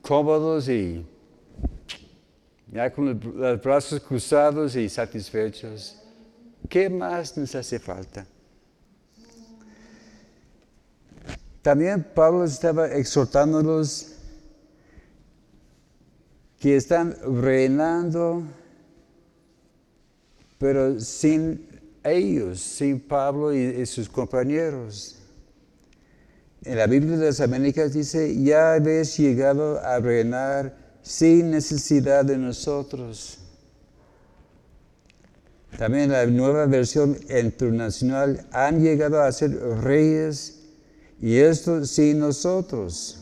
cómodos 0.00 0.70
y 0.70 1.04
ya 2.74 2.92
con 2.92 3.20
los 3.36 3.62
brazos 3.62 4.00
cruzados 4.00 4.74
y 4.74 4.88
satisfechos. 4.88 5.96
¿Qué 6.68 6.90
más 6.90 7.36
nos 7.36 7.54
hace 7.54 7.78
falta? 7.78 8.26
También 11.62 12.04
Pablo 12.14 12.44
estaba 12.44 12.88
exhortándolos 12.88 14.16
que 16.58 16.76
están 16.76 17.16
reinando, 17.40 18.42
pero 20.58 20.98
sin 20.98 21.68
ellos, 22.02 22.58
sin 22.58 22.98
Pablo 22.98 23.54
y, 23.54 23.86
sus 23.86 24.08
compañeros. 24.08 25.20
En 26.64 26.76
la 26.76 26.88
Biblia 26.88 27.18
de 27.18 27.26
las 27.26 27.40
Américas 27.40 27.92
dice, 27.92 28.42
ya 28.42 28.74
habéis 28.74 29.16
llegado 29.16 29.78
a 29.78 30.00
reinar 30.00 30.83
sin 31.04 31.50
necesidad 31.50 32.24
de 32.24 32.38
nosotros. 32.38 33.38
También 35.78 36.10
la 36.10 36.24
nueva 36.26 36.66
versión 36.66 37.16
internacional 37.28 38.46
han 38.52 38.80
llegado 38.80 39.22
a 39.22 39.30
ser 39.30 39.52
reyes 39.82 40.60
y 41.20 41.36
esto 41.36 41.84
sin 41.84 42.20
nosotros. 42.20 43.20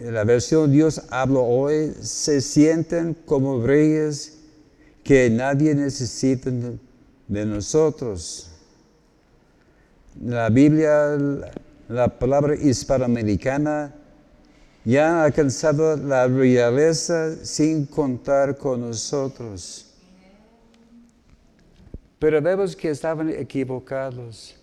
La 0.00 0.24
versión 0.24 0.72
Dios 0.72 1.02
habla 1.10 1.38
hoy, 1.38 1.94
se 2.00 2.40
sienten 2.40 3.14
como 3.24 3.64
reyes 3.64 4.38
que 5.04 5.30
nadie 5.30 5.74
necesita 5.76 6.50
de 7.28 7.46
nosotros. 7.46 8.48
La 10.24 10.48
Biblia, 10.48 11.16
la 11.88 12.18
palabra 12.18 12.56
hispanoamericana, 12.56 13.94
ya 14.84 15.20
ha 15.20 15.24
alcanzado 15.24 15.96
la 15.96 16.26
realeza 16.26 17.36
sin 17.44 17.86
contar 17.86 18.56
con 18.56 18.80
nosotros. 18.80 19.86
Pero 22.18 22.40
vemos 22.40 22.74
que 22.76 22.90
estaban 22.90 23.30
equivocados. 23.30 24.54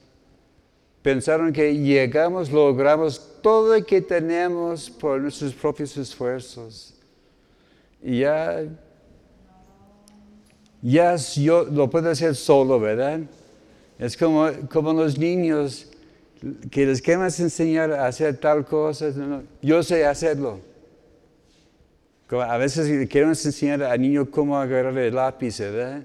Pensaron 1.01 1.53
que 1.53 1.73
llegamos, 1.73 2.51
logramos 2.51 3.41
todo 3.41 3.77
lo 3.77 3.85
que 3.85 4.01
tenemos 4.01 4.89
por 4.89 5.21
nuestros 5.21 5.53
propios 5.53 5.95
esfuerzos. 5.95 6.93
Y 8.01 8.19
ya, 8.19 8.63
ya 10.81 11.15
yo 11.15 11.63
lo 11.63 11.89
puedo 11.89 12.09
hacer 12.09 12.35
solo, 12.35 12.79
¿verdad? 12.79 13.21
Es 13.97 14.15
como, 14.15 14.49
como 14.69 14.93
los 14.93 15.17
niños 15.17 15.87
que 16.71 16.85
les 16.85 17.07
enseñar 17.07 17.91
a 17.91 18.07
hacer 18.07 18.37
tal 18.37 18.65
cosa. 18.65 19.11
yo 19.61 19.83
sé 19.83 20.05
hacerlo. 20.05 20.59
A 22.31 22.57
veces 22.57 23.09
queremos 23.09 23.43
enseñar 23.45 23.81
al 23.83 23.99
niño 23.99 24.29
cómo 24.29 24.57
agarrar 24.57 24.97
el 24.97 25.15
lápiz, 25.15 25.59
¿verdad? 25.59 26.03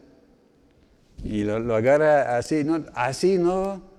Y 1.22 1.44
lo, 1.44 1.74
agarra 1.74 2.36
así, 2.36 2.64
no, 2.64 2.84
así 2.94 3.38
no 3.38 3.94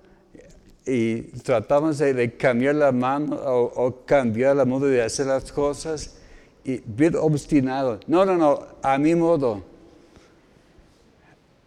y 0.86 1.22
tratamos 1.42 1.98
de, 1.98 2.36
cambiar 2.36 2.76
la 2.76 2.92
mano 2.92 3.36
o, 3.36 4.04
cambiar 4.06 4.54
la 4.54 4.64
modo 4.64 4.86
de 4.86 5.02
hacer 5.02 5.26
las 5.26 5.50
cosas 5.50 6.16
y 6.64 6.80
bien 6.86 7.16
obstinado. 7.16 7.98
No, 8.06 8.24
no, 8.24 8.36
no, 8.36 8.66
a 8.82 8.96
mi 8.96 9.14
modo. 9.16 9.64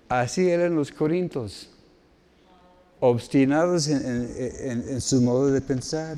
Así 0.08 0.49
eran 0.49 0.73
los 0.75 0.91
corintios, 0.91 1.69
obstinados 2.99 3.88
en, 3.88 5.01
su 5.01 5.21
modo 5.21 5.51
de 5.51 5.62
pensar. 5.62 6.17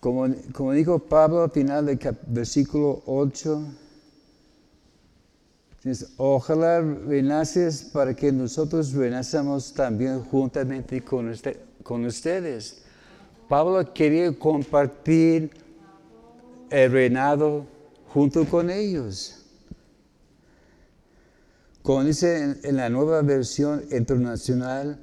Como, 0.00 0.28
como 0.52 0.72
dijo 0.72 0.98
Pablo 0.98 1.42
al 1.42 1.50
final 1.50 1.86
del 1.86 1.98
versículo 2.26 3.02
8, 3.06 3.62
Ojalá 6.16 6.80
renaces 6.80 7.82
para 7.82 8.14
que 8.14 8.32
nosotros 8.32 8.92
renazamos 8.92 9.72
también 9.72 10.22
juntamente 10.24 11.02
con, 11.02 11.32
con 11.82 12.04
ustedes. 12.04 12.82
Pablo 13.48 13.92
quería 13.94 14.36
compartir 14.36 15.50
el 16.68 16.92
reinado 16.92 17.64
junto 18.08 18.44
con 18.44 18.70
ellos. 18.70 19.37
Como 21.88 22.04
dice 22.04 22.54
en, 22.64 22.76
la 22.76 22.90
nueva 22.90 23.22
versión 23.22 23.82
internacional, 23.90 24.98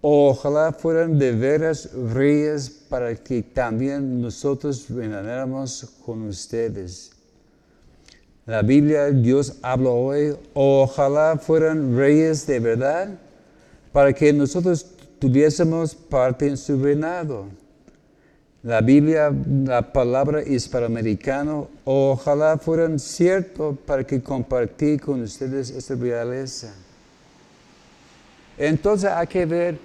ojalá 0.00 0.72
fueran 0.72 1.16
de 1.16 1.30
veras 1.30 1.90
reyes 2.12 2.68
para 2.88 3.14
que 3.14 3.40
también 3.40 4.20
nosotros 4.20 4.90
reináramos 4.90 5.88
con 6.04 6.22
ustedes. 6.22 7.12
La 8.46 8.62
Biblia, 8.62 9.12
Dios 9.12 9.58
habla 9.62 9.90
hoy, 9.90 10.36
ojalá 10.54 11.38
fueran 11.38 11.96
reyes 11.96 12.44
de 12.48 12.58
verdad, 12.58 13.16
para 13.92 14.12
que 14.12 14.32
nosotros 14.32 14.86
tuviésemos 15.20 15.94
parte 15.94 16.48
en 16.48 16.56
su 16.56 16.82
reinado. 16.82 17.46
La 18.64 18.80
Biblia, 18.80 19.30
la 19.64 19.92
palabra 19.92 20.42
hispanoamericano, 20.42 21.68
ojalá 21.84 22.56
fueran 22.56 22.98
ciertos 22.98 23.76
para 23.84 24.04
que 24.04 24.22
compartí 24.22 24.96
con 24.96 25.20
ustedes 25.20 25.68
esta 25.68 25.94
realeza. 25.94 26.74
Entonces 28.56 29.10
hay 29.10 29.26
que 29.26 29.44
ver 29.44 29.78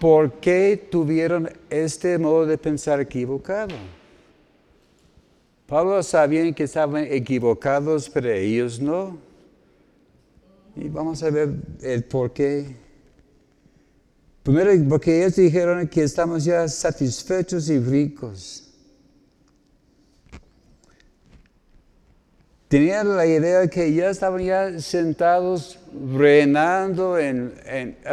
por 0.00 0.32
qué 0.32 0.88
tuvieron 0.90 1.48
este 1.70 2.18
modo 2.18 2.44
de 2.44 2.58
pensar 2.58 2.98
equivocado. 3.00 3.76
Pablo 5.68 6.02
sabía 6.02 6.52
que 6.52 6.64
estaban 6.64 7.04
equivocados, 7.08 8.10
pero 8.10 8.30
ellos 8.30 8.80
no. 8.80 9.16
Y 10.74 10.88
vamos 10.88 11.22
a 11.22 11.30
ver 11.30 11.50
el 11.80 12.02
por 12.02 12.32
qué. 12.32 12.81
Primero, 14.42 14.72
porque 14.88 15.18
ellos 15.18 15.36
dijeron 15.36 15.86
que 15.86 16.02
estamos 16.02 16.44
ya 16.44 16.66
satisfechos 16.66 17.68
y 17.68 17.78
ricos. 17.78 18.68
Tenían 22.66 23.16
la 23.16 23.26
idea 23.26 23.68
que 23.68 23.92
ya 23.94 24.10
estaban 24.10 24.42
ya 24.42 24.80
sentados 24.80 25.78
reinando 26.16 27.18
en, 27.18 27.54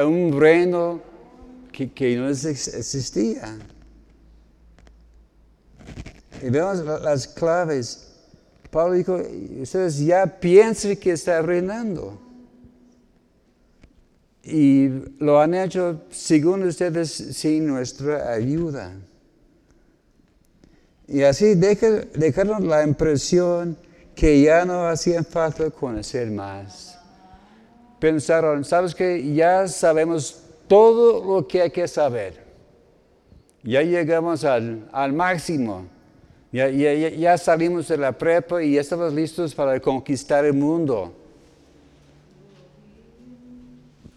un 0.05 0.39
reino 0.39 1.01
que, 1.71 1.91
que 1.91 2.15
no 2.17 2.29
existía. 2.29 3.57
Y 6.43 6.49
vemos 6.49 6.83
las 7.01 7.27
claves. 7.27 8.11
Pablo 8.69 8.93
dijo, 8.93 9.19
ustedes 9.61 9.97
ya 9.97 10.27
piensen 10.27 10.95
que 10.97 11.13
está 11.13 11.41
reinando. 11.41 12.28
Y 14.43 14.89
lo 15.19 15.39
han 15.39 15.53
hecho, 15.53 16.01
según 16.09 16.63
ustedes, 16.63 17.09
sin 17.11 17.67
nuestra 17.67 18.31
ayuda. 18.31 18.93
Y 21.07 21.23
así 21.23 21.55
dejaron 21.55 22.67
la 22.67 22.83
impresión 22.83 23.77
que 24.15 24.41
ya 24.41 24.65
no 24.65 24.87
hacían 24.87 25.25
falta 25.25 25.69
conocer 25.69 26.29
más. 26.29 26.99
Pensaron, 27.99 28.63
¿sabes 28.63 28.95
qué? 28.95 29.33
Ya 29.33 29.67
sabemos 29.67 30.43
todo 30.67 31.23
lo 31.23 31.47
que 31.47 31.63
hay 31.63 31.71
que 31.71 31.87
saber. 31.87 32.43
Ya 33.63 33.81
llegamos 33.81 34.43
al, 34.45 34.87
al 34.91 35.13
máximo. 35.13 35.85
Ya, 36.51 37.37
salimos 37.37 37.87
de 37.87 37.97
la 37.97 38.11
prepa 38.11 38.63
y 38.63 38.73
ya 38.73 38.81
estamos 38.81 39.13
listos 39.13 39.53
para 39.53 39.79
conquistar 39.79 40.45
el 40.45 40.53
mundo. 40.53 41.13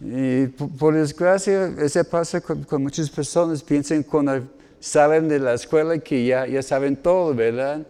Y 0.05 0.47
por, 0.47 0.95
desgracia, 0.95 1.73
eso 1.79 2.03
pasa 2.03 2.41
con, 2.41 2.83
muchas 2.83 3.09
personas. 3.09 3.63
Piensan 3.63 4.03
cuando 4.03 4.49
salen 4.79 5.29
de 5.29 5.39
la 5.39 5.53
escuela 5.53 5.97
que 5.97 6.25
ya, 6.25 6.61
saben 6.61 6.97
todo, 6.97 7.33
¿verdad? 7.33 7.85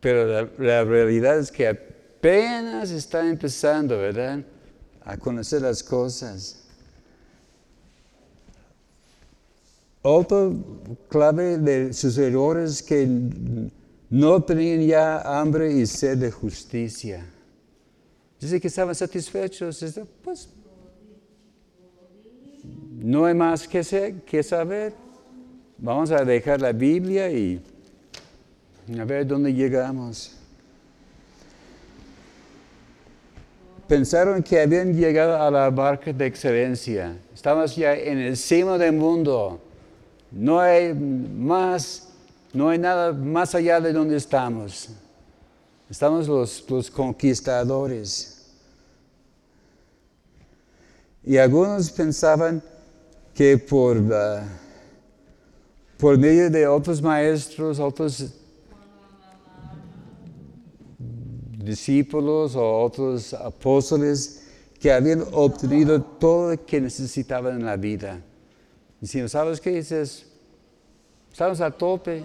Pero 0.00 0.50
la, 0.58 0.84
realidad 0.84 1.38
es 1.38 1.52
que 1.52 1.68
apenas 1.68 2.90
están 2.90 3.28
empezando, 3.28 3.96
¿verdad? 3.96 4.40
A 5.04 5.16
conocer 5.16 5.62
las 5.62 5.84
cosas. 5.84 6.64
Otra 10.02 10.50
clave 11.08 11.58
de 11.58 11.92
sus 11.92 12.18
errores 12.18 12.82
que 12.82 13.06
no 14.10 14.42
tenían 14.42 14.84
ya 14.84 15.20
hambre 15.20 15.72
y 15.72 15.86
sed 15.86 16.18
de 16.18 16.32
justicia. 16.32 17.24
Dice 18.40 18.60
que 18.60 18.66
estaban 18.66 18.96
satisfechos. 18.96 19.84
Pues 20.24 20.48
no 23.02 23.26
hay 23.26 23.34
más 23.34 23.66
que, 23.66 24.16
que 24.26 24.42
saber. 24.42 24.94
Vamos 25.78 26.10
a 26.10 26.24
dejar 26.24 26.60
la 26.60 26.72
Biblia 26.72 27.30
y 27.30 27.60
a 28.98 29.04
ver 29.04 29.26
dónde 29.26 29.52
llegamos. 29.52 30.36
Pensaron 33.88 34.42
que 34.42 34.60
habían 34.60 34.94
llegado 34.94 35.36
a 35.40 35.50
la 35.50 35.68
barca 35.70 36.12
de 36.12 36.26
excelencia. 36.26 37.16
Estamos 37.34 37.76
ya 37.76 37.94
en 37.94 38.18
el 38.18 38.36
cima 38.36 38.78
del 38.78 38.92
mundo 38.92 39.60
no 40.32 40.60
hay 40.60 40.94
más 40.94 42.08
No 42.54 42.68
hay 42.68 42.78
nada 42.78 43.12
más 43.12 43.54
allá 43.54 43.80
de 43.80 43.92
donde 43.92 44.16
estamos. 44.16 44.90
Estamos 45.88 46.28
los, 46.28 46.64
los 46.68 46.90
conquistadores. 46.90 48.46
Y 51.24 51.38
algunos 51.38 51.90
pensaban 51.90 52.62
que 53.34 53.56
por, 53.58 53.96
uh, 53.96 54.42
por 55.98 56.18
medio 56.18 56.50
de 56.50 56.66
otros 56.66 57.00
maestros, 57.00 57.78
otros 57.78 58.34
discípulos 61.64 62.56
o 62.56 62.82
otros 62.82 63.32
apóstoles 63.34 64.42
que 64.80 64.92
habían 64.92 65.24
obtenido 65.32 66.02
todo 66.02 66.50
lo 66.50 66.66
que 66.66 66.80
necesitaban 66.80 67.56
en 67.56 67.64
la 67.64 67.76
vida. 67.76 68.20
Diciendo, 69.00 69.28
¿sabes 69.28 69.60
qué 69.60 69.70
dices? 69.70 70.26
Estamos 71.30 71.60
a 71.60 71.70
tope. 71.70 72.24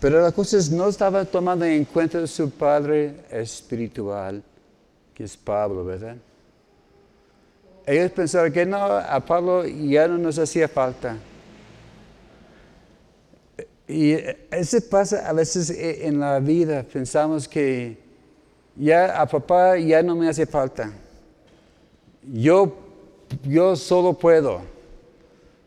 Pero 0.00 0.22
la 0.22 0.30
cosa 0.30 0.58
es, 0.58 0.70
no 0.70 0.88
estaba 0.88 1.24
tomando 1.24 1.64
en 1.64 1.84
cuenta 1.86 2.24
su 2.26 2.50
padre 2.50 3.24
espiritual, 3.30 4.42
que 5.12 5.24
es 5.24 5.36
Pablo, 5.36 5.84
¿verdad? 5.84 6.16
Ellos 7.88 8.12
pensaron 8.12 8.52
que 8.52 8.66
no, 8.66 8.76
a 8.76 9.18
Pablo 9.24 9.66
ya 9.66 10.06
no 10.06 10.18
nos 10.18 10.38
hacía 10.38 10.68
falta. 10.68 11.16
Y 13.88 14.12
eso 14.50 14.76
pasa 14.90 15.26
a 15.26 15.32
veces 15.32 15.70
en 15.70 16.20
la 16.20 16.38
vida. 16.38 16.82
Pensamos 16.82 17.48
que 17.48 17.96
ya 18.76 19.18
a 19.18 19.24
papá 19.24 19.78
ya 19.78 20.02
no 20.02 20.14
me 20.14 20.28
hace 20.28 20.44
falta. 20.44 20.92
Yo, 22.30 22.76
yo 23.42 23.74
solo 23.74 24.12
puedo. 24.12 24.60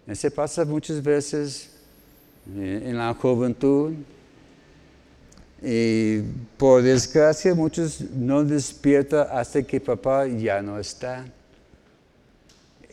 Eso 0.06 0.30
pasa 0.30 0.64
muchas 0.64 1.02
veces 1.02 1.72
en 2.46 3.00
la 3.00 3.16
juventud. 3.16 3.94
Y 5.60 6.20
por 6.56 6.84
desgracia 6.84 7.56
muchos 7.56 8.00
no 8.00 8.44
despiertan 8.44 9.26
hasta 9.32 9.64
que 9.64 9.82
papá 9.82 10.28
ya 10.28 10.62
no 10.62 10.78
está. 10.78 11.26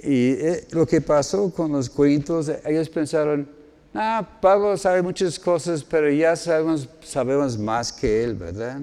Y 0.03 0.30
eh, 0.32 0.66
lo 0.70 0.86
que 0.86 1.01
pasó 1.01 1.51
con 1.51 1.72
los 1.72 1.90
corintios, 1.90 2.51
ellos 2.64 2.88
pensaron, 2.88 3.49
ah, 3.94 4.38
Pablo 4.40 4.76
sabe 4.76 5.03
muchas 5.03 5.38
cosas, 5.38 5.82
pero 5.82 6.11
ya 6.11 6.36
sabemos, 6.36 7.59
más 7.59 7.92
que 7.92 8.22
él, 8.22 8.34
¿verdad? 8.34 8.80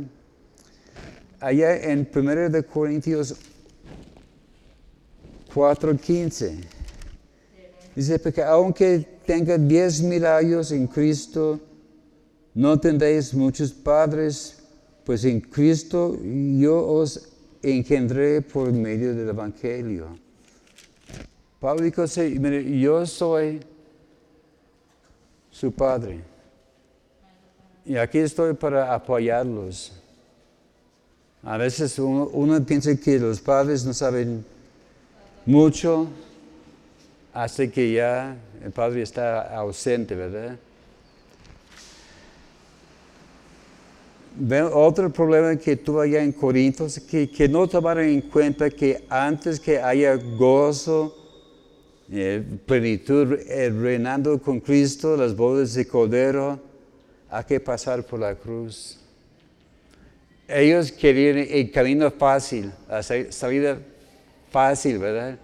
Allá 1.39 1.75
en 1.91 2.09
1 2.13 2.49
de 2.49 2.63
Corintios 2.63 3.35
4:15, 5.53 6.57
dice, 7.95 8.19
porque 8.19 8.43
aunque 8.43 9.07
tenga 9.25 9.57
diez 9.57 10.01
mil 10.01 10.25
años 10.25 10.71
en 10.71 10.87
Cristo, 10.87 11.59
no 12.53 12.77
tendréis 12.79 13.33
muchos 13.33 13.71
padres, 13.71 14.57
pues 15.05 15.23
en 15.23 15.39
Cristo 15.39 16.17
yo 16.23 16.85
os 16.85 17.29
engendré 17.61 18.41
por 18.41 18.71
medio 18.73 19.15
del 19.15 19.29
Evangelio. 19.29 20.24
Pablo 21.65 21.83
dijo, 21.83 22.05
yo 22.05 23.07
soy 23.07 23.59
su 25.49 25.71
padre. 25.71 26.19
Y 27.83 27.97
aquí 27.97 28.19
estoy 28.19 28.53
para 28.53 28.93
apoyarlos. 28.93 29.91
A 31.41 31.57
veces 31.57 31.97
uno, 31.97 32.63
piensa 32.63 32.95
que 32.95 33.17
los 33.17 33.41
padres 33.41 33.83
no 33.83 33.95
saben 33.95 34.45
mucho 35.43 36.07
hasta 37.33 37.65
que 37.65 37.93
ya 37.93 38.37
el 38.63 38.71
padre 38.71 39.01
está 39.01 39.57
ausente, 39.57 40.13
¿verdad? 40.13 40.59
otro 44.71 45.11
problema 45.11 45.55
que 45.55 45.77
tuvo 45.77 46.01
allá 46.01 46.21
en 46.21 46.31
Corinto 46.31 46.85
es 46.85 46.99
que 46.99 47.49
no 47.49 47.67
tomaron 47.67 48.05
en 48.05 48.21
cuenta 48.21 48.69
que 48.69 49.03
antes 49.09 49.59
que 49.59 49.79
haya 49.81 50.13
gozo, 50.13 51.24
eh, 52.11 52.43
plenitud, 52.65 53.39
eh, 53.47 53.69
reinando 53.69 54.39
con 54.41 54.59
Cristo, 54.59 55.17
las 55.17 55.35
bodas 55.35 55.73
de 55.73 55.87
Cordero, 55.87 56.59
hay 57.29 57.43
que 57.45 57.59
pasar 57.59 58.03
por 58.03 58.19
la 58.19 58.35
cruz. 58.35 58.99
Ellos 60.47 60.91
querían 60.91 61.37
el 61.37 61.71
camino 61.71 62.11
fácil, 62.11 62.71
la 62.87 63.01
salida 63.01 63.79
fácil, 64.51 64.99
¿verdad? 64.99 65.39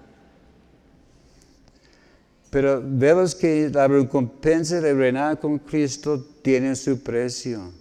Pero 2.52 2.84
vemos 2.84 3.34
que 3.34 3.70
la 3.70 3.88
recompensa 3.88 4.80
de 4.80 4.94
reinar 4.94 5.40
con 5.40 5.58
Cristo 5.58 6.24
tiene 6.42 6.76
su 6.76 7.02
precio. 7.02 7.72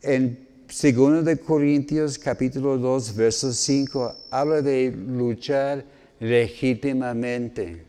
En 0.00 0.48
2 0.68 1.24
de 1.24 1.36
Corintios 1.38 2.18
capítulo 2.18 2.78
2, 2.78 3.16
verso 3.16 3.52
5, 3.52 4.14
habla 4.30 4.62
de 4.62 4.90
luchar 4.92 5.84
legítimamente. 6.20 7.84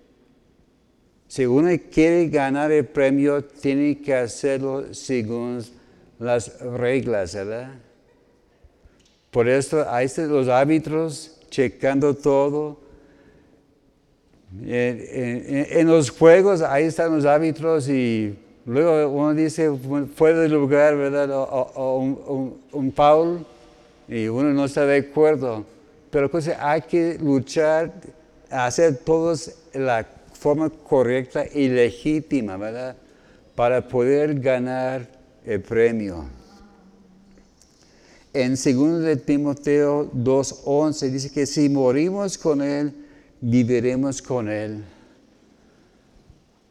Si 1.28 1.46
uno 1.46 1.70
quiere 1.92 2.28
ganar 2.28 2.72
el 2.72 2.86
premio, 2.86 3.44
tiene 3.44 4.00
que 4.02 4.16
hacerlo 4.16 4.94
según 4.94 5.64
las 6.18 6.60
reglas, 6.60 7.36
¿verdad? 7.36 7.72
Por 9.32 9.48
eso 9.48 9.86
están 10.00 10.30
los 10.30 10.48
árbitros 10.48 11.38
checando 11.50 12.16
todo. 12.16 12.80
En, 14.64 15.88
los 15.88 16.10
juegos 16.10 16.64
ahí 16.64 16.86
están 16.86 17.16
los 17.16 17.26
árbitros 17.26 17.88
y 17.88 18.36
luego 18.66 19.08
uno 19.10 19.36
dice 19.36 19.70
fuera 20.16 20.40
de 20.40 20.50
lugar, 20.50 20.98
¿verdad? 20.98 21.30
O, 21.32 21.98
un, 22.00 22.60
un, 22.72 22.92
foul 22.92 23.46
y 24.08 24.28
uno 24.28 24.52
no 24.52 24.66
está 24.66 24.88
de 24.88 24.98
acuerdo. 24.98 25.64
Pero 26.10 26.30
pues, 26.32 26.48
hay 26.48 26.82
que 26.82 27.20
luchar 27.22 27.94
hacer 28.50 28.98
todos 28.98 29.52
la 29.74 30.06
forma 30.34 30.70
correcta 30.70 31.46
y 31.54 31.70
legítima, 31.70 32.58
¿verdad? 32.58 32.96
Para 33.56 33.88
poder 33.88 34.40
ganar 34.40 35.08
el 35.46 35.62
premio. 35.62 36.26
En 38.34 38.52
2 38.52 39.02
de 39.02 39.18
Timoteo 39.18 40.12
2.11 40.12 41.10
dice 41.10 41.32
que 41.32 41.46
si 41.46 41.68
morimos 41.68 42.38
con 42.38 42.62
Él, 42.62 42.94
viviremos 43.42 44.22
con 44.22 44.48
Él. 44.48 44.84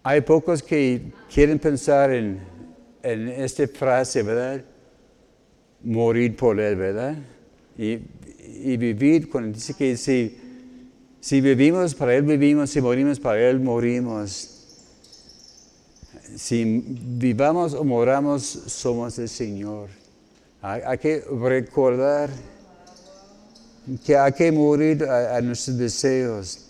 Hay 0.03 0.20
pocos 0.22 0.62
que 0.62 1.12
quieren 1.33 1.59
pensar 1.59 2.11
en, 2.11 2.41
esta 3.03 3.66
frase, 3.68 4.22
¿verdad? 4.22 4.62
Morir 5.83 6.37
por 6.37 6.59
Él, 6.61 6.76
¿verdad? 6.76 7.16
Y, 7.76 7.99
y 8.62 8.76
vivir 8.76 9.29
con 9.29 9.45
Él. 9.45 9.53
Dice 9.53 9.74
que 9.74 9.97
si 9.97 10.48
si 11.29 11.43
vivimos, 11.43 11.95
para 11.95 12.14
Él 12.14 12.22
vivimos, 12.22 12.70
si 12.70 12.81
morimos, 12.81 13.20
para 13.20 13.51
Él 13.51 13.61
morimos. 13.61 14.49
Si 16.35 16.83
vivamos 16.87 17.74
o 17.74 17.85
moramos, 17.85 18.45
somos 18.45 19.18
el 19.18 19.29
Señor. 19.29 19.91
Hay, 20.62 20.97
que 20.97 21.22
recordar 21.39 22.31
que 24.07 24.16
hay 24.16 24.33
que 24.33 24.51
morir 24.51 25.05
a, 25.05 25.39
nuestros 25.43 25.76
deseos. 25.76 26.61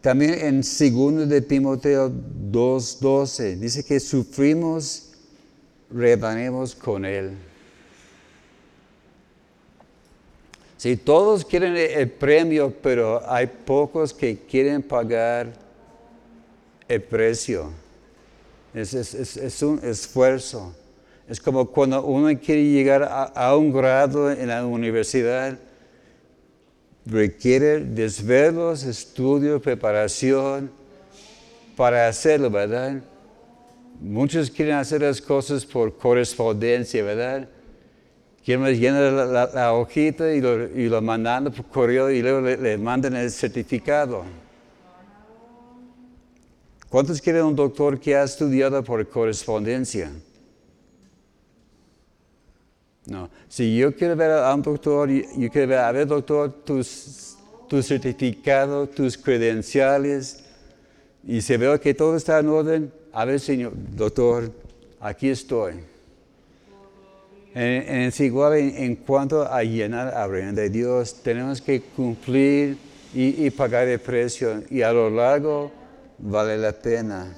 También 0.00 0.34
en 0.34 0.62
2 0.62 1.28
de 1.28 1.40
Timoteo 1.40 2.10
2.12 2.10 3.56
dice 3.56 3.84
que 3.84 4.00
sufrimos, 4.00 5.12
rebanemos 5.92 6.74
con 6.74 7.04
Él. 7.04 7.38
Si 10.80 10.96
todos 10.96 11.44
quieren 11.44 11.76
el 11.76 12.10
premio, 12.10 12.72
pero 12.80 13.20
hay 13.30 13.46
pocos 13.46 14.14
que 14.14 14.38
quieren 14.48 14.82
pagar 14.82 15.52
el 16.88 17.02
precio. 17.02 17.70
Es, 18.72 19.62
un 19.62 19.78
esfuerzo. 19.84 20.74
Es 21.28 21.38
como 21.38 21.66
cuando 21.66 22.02
uno 22.02 22.28
quiere 22.40 22.64
llegar 22.64 23.30
a, 23.34 23.54
un 23.58 23.74
grado 23.74 24.30
en 24.30 24.48
la 24.48 24.64
universidad, 24.64 25.58
requiere 27.04 27.80
desvelos, 27.80 28.82
estudio, 28.84 29.60
preparación 29.60 30.70
para 31.76 32.08
hacerlo, 32.08 32.48
¿verdad? 32.48 33.02
Muchos 34.00 34.50
quieren 34.50 34.76
hacer 34.76 35.02
las 35.02 35.20
cosas 35.20 35.66
por 35.66 35.98
correspondencia, 35.98 37.04
¿verdad? 37.04 37.50
Quien 38.44 38.60
me 38.60 38.74
llena 38.74 39.00
la, 39.10 39.72
hojita 39.74 40.32
y 40.32 40.40
lo, 40.40 40.64
y 40.66 40.88
lo, 40.88 41.02
mandan 41.02 41.52
por 41.52 41.66
correo 41.66 42.10
y 42.10 42.22
luego 42.22 42.40
le, 42.40 42.78
mandan 42.78 43.14
el 43.14 43.30
certificado. 43.30 44.24
¿Cuántos 46.88 47.20
quieren 47.20 47.44
un 47.44 47.54
doctor 47.54 48.00
que 48.00 48.16
ha 48.16 48.24
estudiado 48.24 48.82
por 48.82 49.06
correspondencia? 49.08 50.10
No. 53.06 53.28
Si 53.48 53.76
yo 53.76 53.94
quiero 53.94 54.16
ver 54.16 54.30
a 54.30 54.54
un 54.54 54.62
doctor, 54.62 55.08
yo 55.10 55.50
quiero 55.50 55.68
ver, 55.68 55.78
a 55.78 55.92
ver 55.92 56.06
doctor, 56.06 56.50
tus, 56.64 57.36
tu 57.68 57.82
certificado, 57.82 58.86
tus 58.88 59.18
credenciales, 59.18 60.44
y 61.24 61.40
se 61.42 61.56
ve 61.58 61.78
que 61.78 61.92
todo 61.92 62.16
está 62.16 62.38
en 62.38 62.48
orden, 62.48 62.92
a 63.12 63.24
ver, 63.24 63.38
señor, 63.38 63.72
doctor, 63.94 64.50
aquí 65.00 65.28
estoy. 65.28 65.89
Es 67.54 68.20
igual 68.20 68.54
en, 68.54 68.96
cuanto 68.96 69.42
a 69.42 69.62
llenar 69.62 70.14
a 70.14 70.26
reino 70.26 70.52
de 70.52 70.70
Dios, 70.70 71.16
tenemos 71.22 71.60
que 71.60 71.80
cumplir 71.80 72.76
y, 73.12 73.50
pagar 73.50 73.88
el 73.88 73.98
precio, 73.98 74.62
y 74.70 74.82
a 74.82 74.92
lo 74.92 75.10
largo 75.10 75.72
vale 76.18 76.56
la 76.56 76.72
pena. 76.72 77.36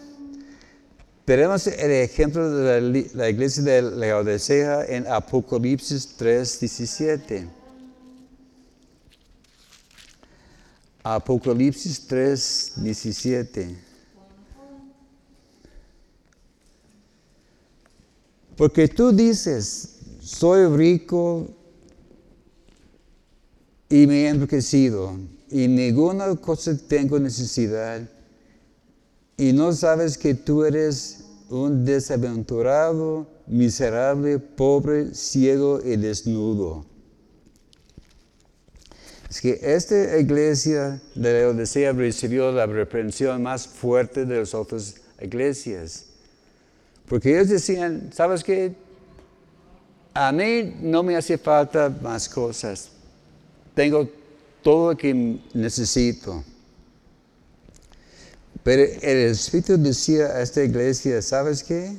Tenemos 1.24 1.66
el 1.66 1.90
ejemplo 1.90 2.50
de 2.50 3.08
la, 3.14 3.30
iglesia 3.30 3.62
de 3.62 3.82
la 3.82 4.18
Odisea 4.18 4.84
en 4.84 5.06
Apocalipsis 5.06 6.14
3, 6.16 6.60
17. 6.60 7.48
Apocalipsis 11.04 12.06
3, 12.06 12.72
17. 12.76 13.76
Porque 18.56 18.88
tú 18.88 19.12
dices, 19.12 20.01
soy 20.22 20.66
rico 20.76 21.48
y 23.88 24.06
me 24.06 24.24
he 24.24 24.28
enriquecido 24.28 25.18
y 25.50 25.66
ninguna 25.66 26.34
cosa 26.36 26.76
tengo 26.88 27.18
necesidad 27.18 28.08
y 29.36 29.52
no 29.52 29.72
sabes 29.72 30.16
que 30.16 30.34
tú 30.34 30.64
eres 30.64 31.24
un 31.50 31.84
desaventurado, 31.84 33.26
miserable, 33.46 34.38
pobre, 34.38 35.14
ciego 35.14 35.80
y 35.84 35.96
desnudo. 35.96 36.86
Es 39.28 39.40
que 39.40 39.58
esta 39.62 40.18
iglesia 40.18 41.00
de 41.14 41.42
la 41.42 41.48
Odisea 41.48 41.92
recibió 41.92 42.52
la 42.52 42.66
reprensión 42.66 43.42
más 43.42 43.66
fuerte 43.66 44.24
de 44.24 44.38
las 44.38 44.54
otras 44.54 44.96
iglesias. 45.20 46.06
Porque 47.08 47.34
ellos 47.34 47.48
decían, 47.48 48.10
¿sabes 48.12 48.44
qué? 48.44 48.74
A 50.14 50.30
mí 50.32 50.74
no 50.80 51.02
me 51.02 51.16
hace 51.16 51.38
falta 51.38 51.88
más 52.02 52.28
cosas. 52.28 52.90
Tengo 53.74 54.08
todo 54.62 54.92
lo 54.92 54.96
que 54.96 55.38
necesito. 55.54 56.44
Pero 58.62 58.82
el 59.02 59.18
Espíritu 59.30 59.76
decía 59.76 60.26
a 60.26 60.42
esta 60.42 60.62
iglesia, 60.62 61.20
¿sabes 61.22 61.64
qué? 61.64 61.96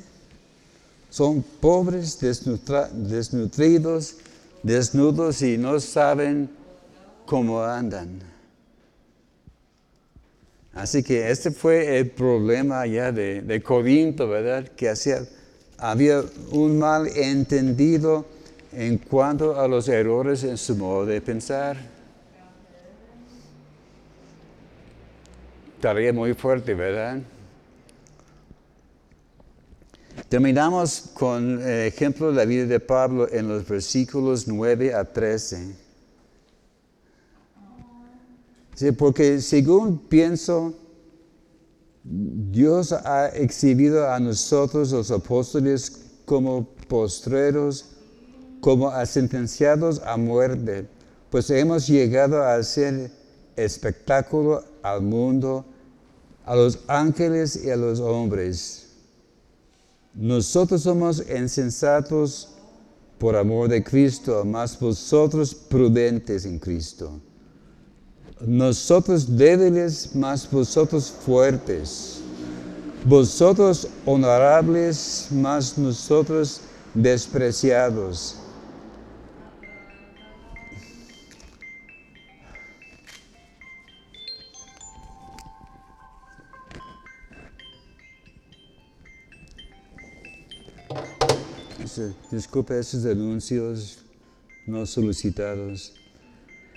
Son 1.10 1.42
pobres, 1.42 2.18
desnutridos, 2.20 4.16
desnudos 4.62 5.42
y 5.42 5.58
no 5.58 5.78
saben 5.78 6.48
cómo 7.26 7.62
andan. 7.62 8.20
Así 10.72 11.02
que 11.02 11.30
este 11.30 11.50
fue 11.50 11.98
el 11.98 12.10
problema 12.10 12.80
allá 12.80 13.12
de, 13.12 13.42
de 13.42 13.62
Corinto, 13.62 14.28
¿verdad? 14.28 14.66
Que 14.68 14.88
hacía, 14.88 15.24
había 15.78 16.22
un 16.50 16.78
mal 16.78 17.06
entendido 17.08 18.26
en 18.72 18.98
cuanto 18.98 19.58
a 19.58 19.68
los 19.68 19.88
errores 19.88 20.44
en 20.44 20.56
su 20.56 20.76
modo 20.76 21.06
de 21.06 21.20
pensar. 21.20 21.76
Tarea 25.80 26.12
muy 26.12 26.34
fuerte, 26.34 26.74
¿verdad? 26.74 27.20
Terminamos 30.28 31.10
con 31.14 31.60
el 31.60 31.86
ejemplo 31.88 32.30
de 32.30 32.36
la 32.36 32.44
vida 32.44 32.66
de 32.66 32.80
Pablo 32.80 33.28
en 33.30 33.48
los 33.48 33.66
versículos 33.66 34.48
9 34.48 34.94
a 34.94 35.04
13. 35.04 35.74
Sí, 38.74 38.92
porque 38.92 39.40
según 39.40 39.98
pienso, 39.98 40.74
Dios 42.06 42.92
ha 42.92 43.28
exhibido 43.28 44.10
a 44.10 44.20
nosotros 44.20 44.92
los 44.92 45.10
apóstoles 45.10 46.02
como 46.26 46.66
postreros, 46.86 47.86
como 48.60 48.92
sentenciados 49.06 50.02
a 50.04 50.18
muerte, 50.18 50.86
pues 51.30 51.48
hemos 51.48 51.86
llegado 51.86 52.42
a 52.42 52.56
hacer 52.56 53.10
espectáculo 53.56 54.62
al 54.82 55.00
mundo, 55.00 55.64
a 56.44 56.54
los 56.54 56.78
ángeles 56.88 57.64
y 57.64 57.70
a 57.70 57.76
los 57.76 58.00
hombres. 58.00 58.88
Nosotros 60.12 60.82
somos 60.82 61.24
insensatos 61.30 62.50
por 63.18 63.34
amor 63.34 63.70
de 63.70 63.82
Cristo, 63.82 64.44
mas 64.44 64.78
vosotros 64.78 65.54
prudentes 65.54 66.44
en 66.44 66.58
Cristo 66.58 67.18
nosotros 68.46 69.24
débiles, 69.26 70.10
mas 70.14 70.46
vosotros 70.50 71.10
fuertes. 71.24 72.20
Vosotros 73.04 73.86
honorables, 74.06 75.28
mas 75.30 75.76
nosotros 75.76 76.60
despreciados. 76.94 78.36
Disculpe 92.30 92.76
esos 92.76 93.04
anuncios 93.06 93.98
no 94.66 94.84
solicitados 94.86 95.92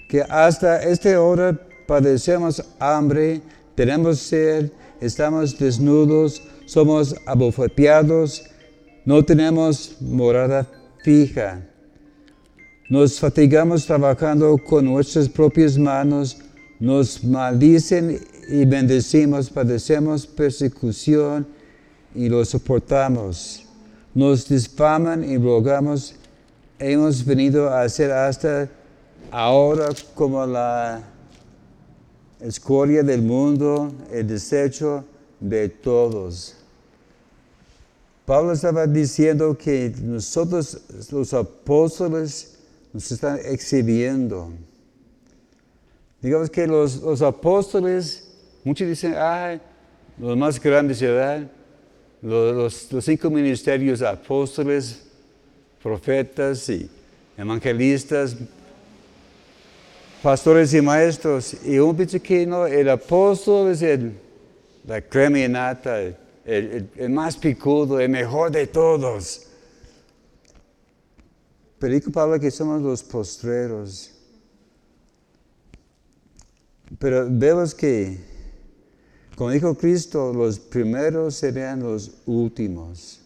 que 0.07 0.21
hasta 0.21 0.81
esta 0.83 1.21
hora 1.21 1.57
padecemos 1.85 2.63
hambre, 2.79 3.41
tenemos 3.75 4.19
sed, 4.19 4.71
estamos 5.01 5.57
desnudos, 5.57 6.41
somos 6.65 7.15
abofeteados, 7.25 8.43
no 9.05 9.23
tenemos 9.23 9.95
morada 10.01 10.67
fija. 11.03 11.61
Nos 12.89 13.19
fatigamos 13.19 13.85
trabajando 13.85 14.57
con 14.57 14.85
nuestras 14.85 15.27
propias 15.27 15.77
manos, 15.77 16.37
nos 16.79 17.23
maldicen 17.23 18.19
y 18.49 18.65
bendecimos, 18.65 19.49
padecemos 19.49 20.25
persecución 20.25 21.45
y 22.15 22.29
lo 22.29 22.43
soportamos. 22.45 23.65
Nos 24.13 24.47
difaman 24.47 25.29
y 25.29 25.37
rogamos, 25.37 26.15
hemos 26.79 27.23
venido 27.23 27.69
a 27.69 27.87
ser 27.89 28.11
hasta 28.11 28.69
ahora 29.31 29.89
como 30.13 30.45
la 30.45 31.03
escoria 32.39 33.03
del 33.03 33.21
mundo, 33.21 33.91
el 34.11 34.27
desecho 34.27 35.03
de 35.39 35.69
todos. 35.69 36.55
Pablo 38.25 38.51
estaba 38.51 38.85
diciendo 38.85 39.57
que 39.57 39.93
nosotros, 40.01 40.81
los 41.11 41.33
apóstoles, 41.33 42.57
nos 42.91 43.11
están 43.11 43.39
exhibiendo. 43.45 44.51
Digamos 46.21 46.49
que 46.49 46.67
los, 46.67 47.21
apóstoles, 47.21 48.27
muchos 48.63 48.87
dicen, 48.87 49.15
ay, 49.17 49.61
los 50.17 50.35
más 50.35 50.59
grandes, 50.59 50.99
¿verdad? 50.99 51.49
Los, 52.21 52.91
los 52.91 53.05
cinco 53.05 53.29
ministerios 53.29 54.01
apóstoles, 54.01 55.03
profetas 55.81 56.67
y 56.69 56.89
evangelistas, 57.37 58.35
pastores 60.27 60.73
y 60.73 60.81
maestros, 60.81 61.55
y 61.63 61.79
un 61.79 61.95
no, 62.49 62.67
el 62.67 62.89
apóstol 62.89 63.71
es 63.71 63.81
el, 63.81 64.11
la 64.85 65.01
crema 65.01 65.39
el, 66.43 66.89
el, 66.97 67.09
más 67.09 67.37
picudo, 67.37 67.97
el 67.97 68.09
mejor 68.09 68.51
de 68.51 68.67
todos. 68.67 69.43
Pero 71.79 71.93
dijo 71.93 72.11
Pablo 72.11 72.37
que 72.41 72.51
somos 72.51 72.81
los 72.81 73.03
postreros. 73.03 74.11
Pero 76.99 77.25
vemos 77.29 77.73
que, 77.73 78.19
como 79.37 79.51
dijo 79.51 79.77
Cristo, 79.77 80.33
los 80.33 80.59
primeros 80.59 81.35
serían 81.35 81.79
los 81.79 82.11
últimos. 82.25 83.21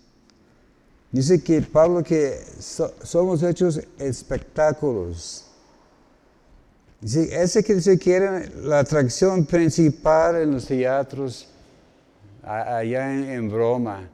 Dice 1.11 1.41
que 1.41 1.63
Pablo 1.63 2.03
que 2.03 2.43
somos 2.59 3.41
hechos 3.41 3.81
espectáculos. 3.97 5.47
Sí, 7.03 7.29
ese 7.31 7.63
que 7.63 7.81
se 7.81 7.97
quiere 7.97 8.49
la 8.61 8.79
atracción 8.79 9.45
principal 9.45 10.35
en 10.35 10.51
los 10.51 10.67
teatros 10.67 11.47
allá 12.43 13.33
en, 13.33 13.49
Roma, 13.49 14.07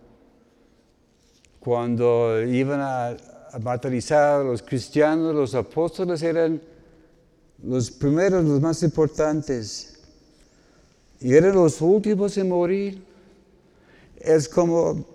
cuando 1.59 2.41
iban 2.43 2.79
a, 2.79 3.07
a 3.07 3.57
a 3.57 4.43
los 4.43 4.61
cristianos, 4.61 5.35
los 5.35 5.53
apóstoles 5.53 6.21
eran 6.21 6.61
los 7.61 7.91
primeros, 7.91 8.45
los 8.45 8.61
más 8.61 8.81
importantes, 8.83 9.99
y 11.19 11.33
eran 11.33 11.55
los 11.55 11.81
últimos 11.81 12.37
en 12.37 12.47
morir. 12.47 13.03
Es 14.17 14.47
como 14.47 15.05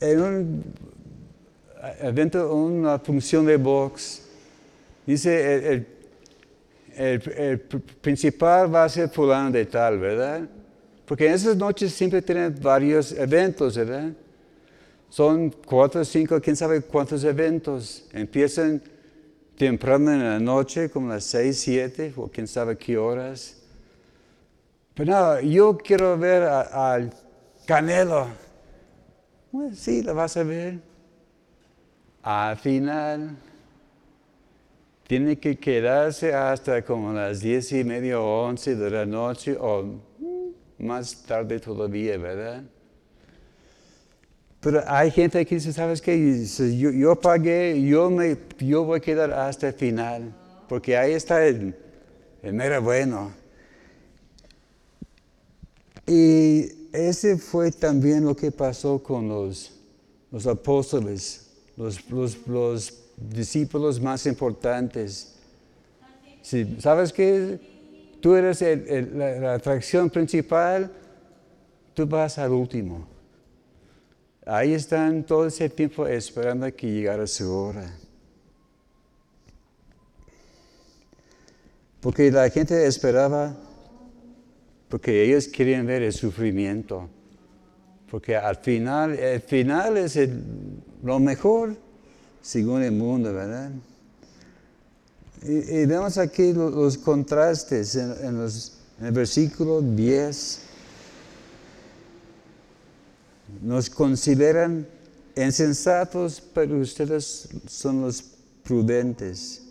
en 0.00 0.20
un 0.20 0.64
evento, 2.00 2.54
una 2.54 2.98
función 2.98 3.46
de 3.46 3.56
box, 3.56 4.22
dice 5.06 5.72
el, 5.72 5.86
principal 8.00 8.74
va 8.74 8.84
a 8.84 8.88
ser 8.88 9.08
fulano 9.08 9.50
de 9.50 9.66
tal, 9.66 9.98
¿verdad? 9.98 10.48
Porque 11.06 11.26
en 11.26 11.34
esas 11.34 11.56
noches 11.56 11.92
siempre 11.92 12.22
tienen 12.22 12.58
varios 12.60 13.12
eventos, 13.12 13.76
¿verdad? 13.76 14.12
Son 15.08 15.50
cuatro, 15.50 16.04
cinco, 16.04 16.40
quién 16.40 16.56
sabe 16.56 16.80
cuántos 16.80 17.22
eventos. 17.24 18.08
Empiezan 18.12 18.80
temprano 19.58 20.12
en 20.12 20.24
la 20.24 20.40
noche, 20.40 20.90
como 20.90 21.08
las 21.08 21.24
seis, 21.24 21.58
siete, 21.60 22.12
o 22.16 22.28
quién 22.28 22.46
sabe 22.46 22.78
qué 22.78 22.96
horas. 22.96 23.58
Pero 24.94 25.12
no, 25.12 25.40
yo 25.40 25.76
quiero 25.76 26.16
ver 26.16 26.42
al 26.44 27.12
Canelo. 27.66 28.28
Sí, 29.74 30.02
lo 30.02 30.14
vas 30.14 30.36
a 30.36 30.42
ver. 30.44 30.78
Al 32.22 32.56
final, 32.56 33.36
tiene 35.12 35.38
que 35.38 35.58
quedarse 35.58 36.32
hasta 36.32 36.82
como 36.82 37.12
las 37.12 37.40
diez 37.40 37.70
y 37.72 37.84
media 37.84 38.18
o 38.18 38.48
once 38.48 38.74
de 38.74 38.88
la 38.88 39.04
noche 39.04 39.54
o 39.60 40.00
más 40.78 41.24
tarde 41.24 41.60
todavía, 41.60 42.16
¿verdad? 42.16 42.64
Pero 44.60 44.82
hay 44.86 45.10
gente 45.10 45.44
que 45.44 45.56
dice, 45.56 45.70
¿sabes 45.70 46.00
qué? 46.00 46.46
Yo, 46.98 47.14
pagué, 47.14 47.82
yo, 47.82 48.08
me, 48.08 48.38
yo 48.58 48.84
voy 48.84 49.00
a 49.00 49.02
quedar 49.02 49.34
hasta 49.34 49.68
el 49.68 49.74
final, 49.74 50.34
porque 50.66 50.96
ahí 50.96 51.12
está 51.12 51.44
el, 51.46 51.76
el 52.42 52.54
mero 52.54 52.80
bueno. 52.80 53.32
Y 56.06 56.88
ese 56.90 57.36
fue 57.36 57.70
también 57.70 58.24
lo 58.24 58.34
que 58.34 58.50
pasó 58.50 59.02
con 59.02 59.28
los, 59.28 59.78
los 60.30 60.46
apóstoles, 60.46 61.50
los, 61.76 62.08
los, 62.46 63.01
discípulos 63.30 64.00
más 64.00 64.26
importantes. 64.26 65.36
¿Sabes 66.78 67.12
qué? 67.12 67.58
Tú 68.20 68.34
eres 68.34 68.62
la 69.14 69.54
atracción 69.54 70.10
principal, 70.10 70.90
tú 71.94 72.06
vas 72.06 72.38
al 72.38 72.50
último. 72.50 73.06
Ahí 74.46 74.74
están 74.74 75.24
todo 75.24 75.46
ese 75.46 75.68
tiempo 75.68 76.06
esperando 76.06 76.72
que 76.74 76.90
llegara 76.90 77.26
su 77.26 77.52
hora. 77.52 77.94
Porque 82.00 82.30
la 82.32 82.50
gente 82.50 82.84
esperaba, 82.86 83.56
porque 84.88 85.24
ellos 85.24 85.46
querían 85.46 85.86
ver 85.86 86.02
el 86.02 86.12
sufrimiento. 86.12 87.08
Porque 88.10 88.36
al 88.36 88.56
final, 88.56 89.16
el 89.16 89.40
final 89.40 89.96
es 89.96 90.18
lo 91.02 91.20
mejor 91.20 91.76
según 92.42 92.82
el 92.82 92.92
mundo, 92.92 93.32
¿verdad? 93.32 93.70
Y, 95.42 95.86
vemos 95.86 96.18
aquí 96.18 96.52
los, 96.52 96.98
contrastes 96.98 97.96
en, 97.96 98.12
en 98.24 99.06
el 99.06 99.12
versículo 99.12 99.80
10 99.80 100.60
nos 103.60 103.90
consideran 103.90 104.86
insensatos, 105.36 106.42
pero 106.54 106.78
ustedes 106.78 107.48
son 107.66 108.02
los 108.02 108.22
prudentes. 108.62 109.62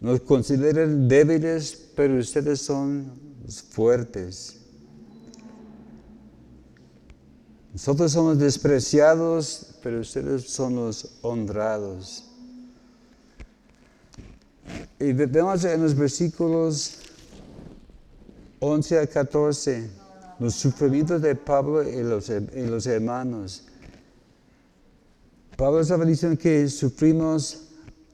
Nos 0.00 0.20
consideran 0.20 1.08
débiles, 1.08 1.90
pero 1.96 2.18
ustedes 2.18 2.60
son 2.60 3.12
los 3.44 3.62
fuertes. 3.62 4.60
Nosotros 7.72 8.12
somos 8.12 8.38
despreciados, 8.38 9.73
pero 9.84 10.00
ustedes 10.00 10.48
son 10.48 10.76
los 10.76 11.18
honrados. 11.20 12.24
Y 14.98 15.12
vemos 15.12 15.62
en 15.66 15.82
los 15.82 15.94
versículos 15.94 17.00
11 18.60 18.98
a 18.98 19.06
14 19.06 19.90
los 20.38 20.54
sufrimientos 20.54 21.20
de 21.20 21.34
Pablo 21.34 21.86
y 21.86 22.02
los, 22.02 22.30
los 22.30 22.86
hermanos. 22.86 23.64
Pablo 25.54 25.80
estaba 25.80 26.06
diciendo 26.06 26.38
que 26.40 26.66
sufrimos 26.70 27.68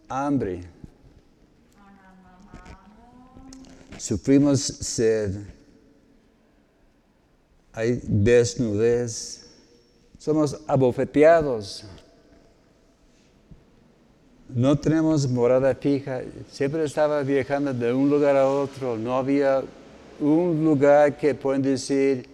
hambre, 0.09 0.65
sufrimos 3.97 4.61
sed, 4.61 5.37
hay 7.73 8.01
desnudez, 8.03 9.50
somos 10.21 10.61
abofeteados, 10.67 11.87
no 14.51 14.79
tenemos 14.79 15.27
morada 15.27 15.75
fija, 15.75 16.21
siempre 16.51 16.85
estaba 16.85 17.23
viajando 17.23 17.73
de 17.73 17.91
un 17.91 18.11
lugar 18.11 18.37
a 18.37 18.47
otro, 18.47 18.99
no 18.99 19.17
había 19.17 19.63
un 20.21 20.63
lugar 20.63 21.17
que 21.17 21.35
pueden 21.35 21.63
decir, 21.63 22.29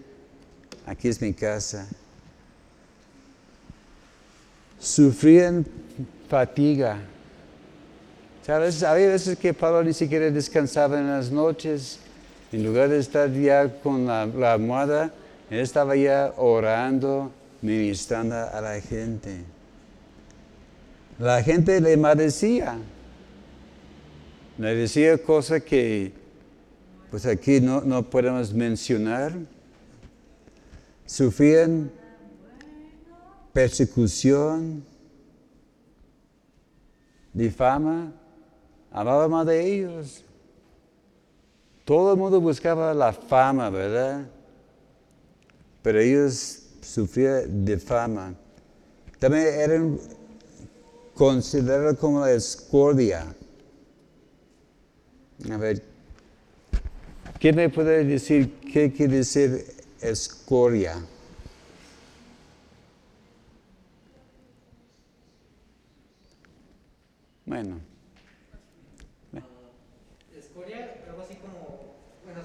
aquí 0.84 1.06
es 1.06 1.22
mi 1.22 1.32
casa. 1.32 1.86
Sufrían 4.80 5.64
fatiga. 6.28 6.98
¿Sabes? 8.44 8.82
Había 8.82 9.08
veces 9.10 9.38
que 9.38 9.54
Pablo 9.54 9.84
ni 9.84 9.92
siquiera 9.92 10.28
descansaba 10.28 10.98
en 10.98 11.08
las 11.08 11.30
noches. 11.30 12.00
En 12.50 12.64
lugar 12.64 12.88
de 12.88 12.98
estar 12.98 13.32
ya 13.32 13.80
con 13.80 14.06
la, 14.06 14.22
almohada, 14.52 15.12
él 15.50 15.60
estaba 15.60 15.94
ya 15.94 16.32
orando, 16.36 17.30
ministrando 17.62 18.34
a 18.34 18.60
la 18.60 18.80
gente. 18.80 19.44
La 21.18 21.42
gente 21.42 21.80
le 21.80 21.96
maldecía. 21.96 22.78
Le 24.58 24.74
decía 24.74 25.18
cosas 25.18 25.62
que 25.62 26.12
pues 27.10 27.24
aquí 27.26 27.60
no, 27.60 27.80
no 27.82 28.02
podemos 28.02 28.52
mencionar, 28.52 29.32
sufrían 31.04 31.90
persecución, 33.52 34.84
difama, 37.32 38.12
hablaba 38.90 39.28
más 39.28 39.46
de 39.46 39.74
ellos. 39.74 40.24
Todo 41.84 42.12
el 42.12 42.18
mundo 42.18 42.40
buscaba 42.40 42.92
la 42.92 43.12
fama, 43.12 43.70
¿verdad? 43.70 44.26
Pero 45.82 46.00
ellos 46.00 46.65
sufrían 46.86 47.64
de 47.64 47.78
fama. 47.78 48.34
También 49.18 49.46
eran 49.46 49.98
considerados 51.14 51.98
como 51.98 52.20
la 52.20 52.32
escordia. 52.32 53.34
A 55.50 55.56
ver, 55.56 55.82
¿Quién 57.38 57.54
me 57.54 57.68
puede 57.68 58.04
decir 58.04 58.54
qué 58.72 58.90
quiere 58.92 59.18
decir 59.18 59.66
escoria? 60.00 60.96
Bueno. 67.44 67.78
Escoria, 70.34 70.94
algo 71.08 71.22
así 71.22 71.34
como, 71.36 71.94
bueno, 72.24 72.40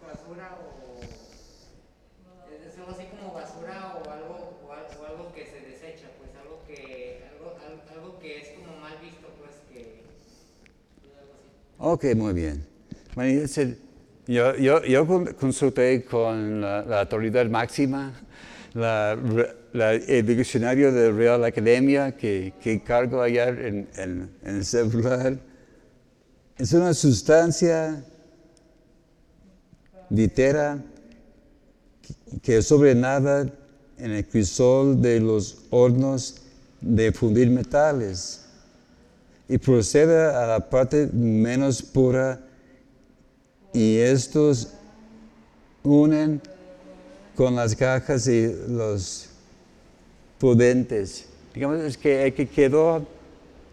basura 0.00 0.56
o... 0.62 1.00
Es 2.64 2.78
algo 2.78 2.92
así 2.92 3.04
como 3.06 3.34
basura 3.34 3.96
o 3.96 4.10
algo, 4.10 4.58
o 4.66 5.04
algo, 5.04 5.34
que 5.34 5.44
se 5.44 5.60
desecha, 5.60 6.08
pues 6.18 6.30
algo 6.40 6.62
que, 6.68 7.26
algo, 7.94 8.18
que 8.18 8.38
es 8.40 8.48
como 8.50 8.78
mal 8.80 8.94
visto, 9.02 9.26
pues 9.38 9.52
que... 9.72 10.02
Ok, 11.78 12.04
muy 12.16 12.32
bien. 12.32 12.66
Bueno, 13.14 13.46
yo, 14.26 14.56
yo, 14.56 14.82
yo 14.84 15.06
consulté 15.38 16.04
con 16.04 16.60
la, 16.60 17.00
autoridad 17.00 17.46
máxima, 17.46 18.12
la, 18.74 19.12
el 19.72 20.26
diccionario 20.26 20.92
de 20.92 21.12
Real 21.12 21.44
Academia 21.44 22.16
que, 22.16 22.52
que 22.60 22.82
cargo 22.82 23.22
allá 23.22 23.48
en, 23.48 23.88
en, 23.96 24.30
el 24.42 24.64
celular. 24.64 25.38
Es 26.58 26.72
una 26.72 26.92
sustancia 26.92 28.04
litera 30.10 30.82
que 32.42 32.62
sobrenada 32.62 33.48
en 33.98 34.10
el 34.10 34.26
crisol 34.26 35.00
de 35.00 35.20
los 35.20 35.66
hornos 35.70 36.45
de 36.80 37.12
fundir 37.12 37.50
metales 37.50 38.46
y 39.48 39.58
procede 39.58 40.34
a 40.34 40.46
la 40.46 40.70
parte 40.70 41.08
menos 41.12 41.82
pura 41.82 42.40
y 43.72 43.98
estos 43.98 44.72
unen 45.82 46.40
con 47.34 47.54
las 47.54 47.76
cajas 47.76 48.26
y 48.26 48.52
los 48.68 49.28
pudentes. 50.38 51.28
Digamos 51.54 51.80
es 51.80 51.96
que 51.96 52.26
el 52.26 52.34
que 52.34 52.48
quedó 52.48 53.06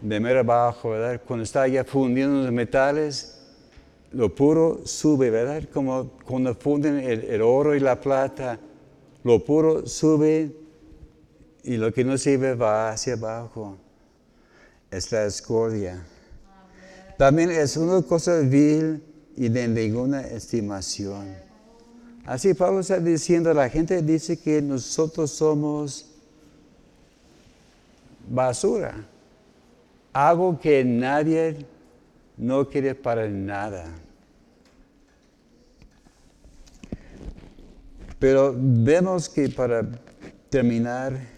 de 0.00 0.20
mero 0.20 0.40
abajo, 0.40 0.90
¿verdad? 0.90 1.20
Cuando 1.26 1.44
está 1.44 1.66
ya 1.66 1.82
fundiendo 1.84 2.42
los 2.42 2.52
metales, 2.52 3.38
lo 4.12 4.34
puro 4.34 4.82
sube, 4.84 5.30
¿verdad? 5.30 5.64
Como 5.72 6.10
cuando 6.24 6.54
funden 6.54 6.98
el, 6.98 7.42
oro 7.42 7.74
y 7.74 7.80
la 7.80 8.00
plata, 8.00 8.58
lo 9.22 9.42
puro 9.44 9.86
sube 9.86 10.50
y 11.64 11.78
lo 11.78 11.92
que 11.92 12.04
no 12.04 12.18
sirve 12.18 12.54
va 12.54 12.90
hacia 12.90 13.14
abajo. 13.14 13.78
Es 14.90 15.10
la 15.10 15.24
escoria. 15.24 16.04
También 17.16 17.50
es 17.50 17.76
una 17.76 18.02
cosa 18.02 18.38
vil 18.40 19.02
y 19.36 19.48
de 19.48 19.66
ninguna 19.66 20.20
estimación. 20.20 21.34
Así 22.26 22.54
Pablo 22.54 22.80
está 22.80 22.98
diciendo, 23.00 23.52
la 23.52 23.68
gente 23.68 24.00
dice 24.02 24.38
que 24.38 24.62
nosotros 24.62 25.30
somos 25.30 26.06
basura, 28.28 28.94
algo 30.12 30.58
que 30.58 30.84
nadie 30.84 31.66
no 32.36 32.68
quiere 32.68 32.94
para 32.94 33.28
nada. 33.28 33.86
Pero 38.18 38.54
vemos 38.56 39.28
que 39.28 39.48
para 39.50 39.86
terminar, 40.48 41.33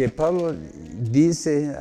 que 0.00 0.08
Pablo 0.08 0.54
dice 1.12 1.76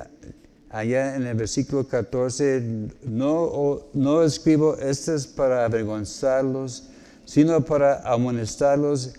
allá 0.70 1.15
en 1.15 1.26
el 1.26 1.36
versículo 1.36 1.88
14, 1.88 2.61
no, 3.03 3.80
no 3.93 4.24
escribo 4.24 4.76
estas 4.76 5.26
para 5.26 5.63
avergonzarlos, 5.63 6.89
sino 7.24 7.63
para 7.63 8.01
amonestarlos 8.01 9.13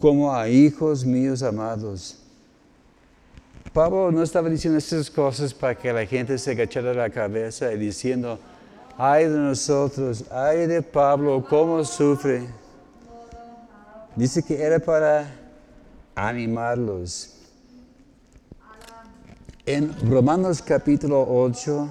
como 0.00 0.34
a 0.34 0.48
hijos 0.48 1.04
míos 1.04 1.44
amados. 1.44 2.18
Pablo 3.72 4.10
no 4.10 4.20
estaba 4.20 4.48
diciendo 4.48 4.78
estas 4.78 5.08
cosas 5.08 5.54
para 5.54 5.76
que 5.76 5.92
la 5.92 6.04
gente 6.04 6.36
se 6.36 6.50
agachara 6.50 6.92
la 6.92 7.08
cabeza 7.08 7.72
y 7.72 7.78
diciendo, 7.78 8.36
ay 8.98 9.28
de 9.28 9.38
nosotros, 9.38 10.24
ay 10.32 10.66
de 10.66 10.82
Pablo, 10.82 11.46
cómo 11.48 11.84
sufre. 11.84 12.48
Dice 14.16 14.42
que 14.42 14.60
era 14.60 14.80
para 14.80 15.32
animarlos. 16.16 17.36
En 19.72 19.94
Romanos 20.10 20.60
capítulo 20.60 21.24
8, 21.28 21.88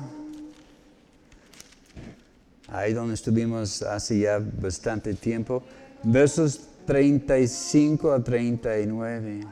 ahí 2.68 2.92
donde 2.92 3.14
estuvimos 3.14 3.82
hace 3.84 4.20
ya 4.20 4.38
bastante 4.62 5.14
tiempo, 5.14 5.64
versos 6.04 6.60
35 6.86 8.12
a 8.12 8.22
39. 8.22 9.48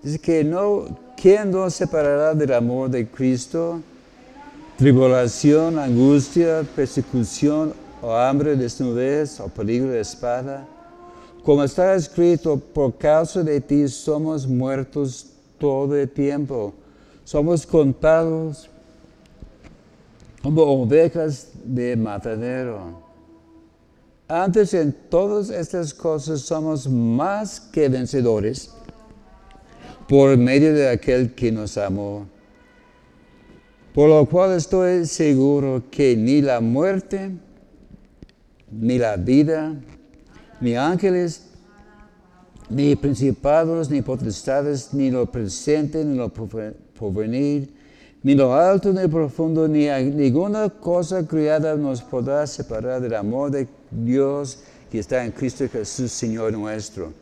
Dice 0.00 0.18
que 0.20 0.44
no, 0.44 0.96
¿quién 1.16 1.50
nos 1.50 1.74
separará 1.74 2.36
del 2.36 2.52
amor 2.52 2.88
de 2.88 3.04
Cristo? 3.08 3.80
Tribulación, 4.78 5.76
angustia, 5.76 6.64
persecución, 6.76 7.74
o 8.00 8.14
hambre, 8.14 8.54
desnudez, 8.54 9.40
o 9.40 9.48
peligro 9.48 9.90
de 9.90 10.02
espada. 10.02 10.68
Como 11.42 11.64
está 11.64 11.96
escrito, 11.96 12.60
por 12.60 12.96
causa 12.96 13.42
de 13.42 13.60
ti 13.60 13.88
somos 13.88 14.46
muertos 14.46 15.30
todo 15.60 15.94
el 15.96 16.08
tiempo. 16.08 16.74
Somos 17.22 17.64
contados 17.64 18.68
como 20.42 20.62
ovejas 20.62 21.50
de 21.62 21.94
matadero. 21.94 23.08
Antes 24.26 24.74
en 24.74 24.92
todas 25.08 25.50
estas 25.50 25.92
cosas 25.92 26.40
somos 26.40 26.88
más 26.88 27.60
que 27.60 27.88
vencedores 27.88 28.72
por 30.08 30.36
medio 30.36 30.72
de 30.72 30.88
aquel 30.88 31.34
que 31.34 31.52
nos 31.52 31.76
amó. 31.76 32.26
Por 33.94 34.08
lo 34.08 34.24
cual 34.26 34.52
estoy 34.52 35.04
seguro 35.04 35.82
que 35.90 36.16
ni 36.16 36.40
la 36.40 36.60
muerte, 36.60 37.32
ni 38.70 38.98
la 38.98 39.16
vida, 39.16 39.74
ni 40.60 40.76
ángeles, 40.76 41.49
ni 42.70 42.94
principados, 42.94 43.90
ni 43.90 44.00
potestades, 44.00 44.94
ni 44.94 45.10
lo 45.10 45.26
presente, 45.26 46.04
ni 46.04 46.16
lo 46.16 46.28
porvenir, 46.28 47.68
ni 48.22 48.34
lo 48.34 48.54
alto, 48.54 48.92
ni 48.92 49.02
lo 49.02 49.08
profundo, 49.08 49.66
ni 49.66 49.88
ninguna 49.88 50.70
cosa 50.70 51.26
criada 51.26 51.74
nos 51.74 52.00
podrá 52.00 52.46
separar 52.46 53.00
del 53.00 53.14
amor 53.14 53.50
de 53.50 53.66
Dios 53.90 54.60
que 54.90 55.00
está 55.00 55.24
en 55.24 55.32
Cristo 55.32 55.68
Jesús, 55.68 56.12
Señor 56.12 56.52
nuestro. 56.52 57.12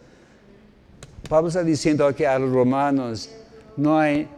Pablo 1.28 1.49
está 1.49 1.64
diciendo 1.64 2.07
aquí 2.07 2.24
a 2.24 2.38
los 2.38 2.53
romanos, 2.53 3.30
no 3.76 3.99
hay 3.99 4.28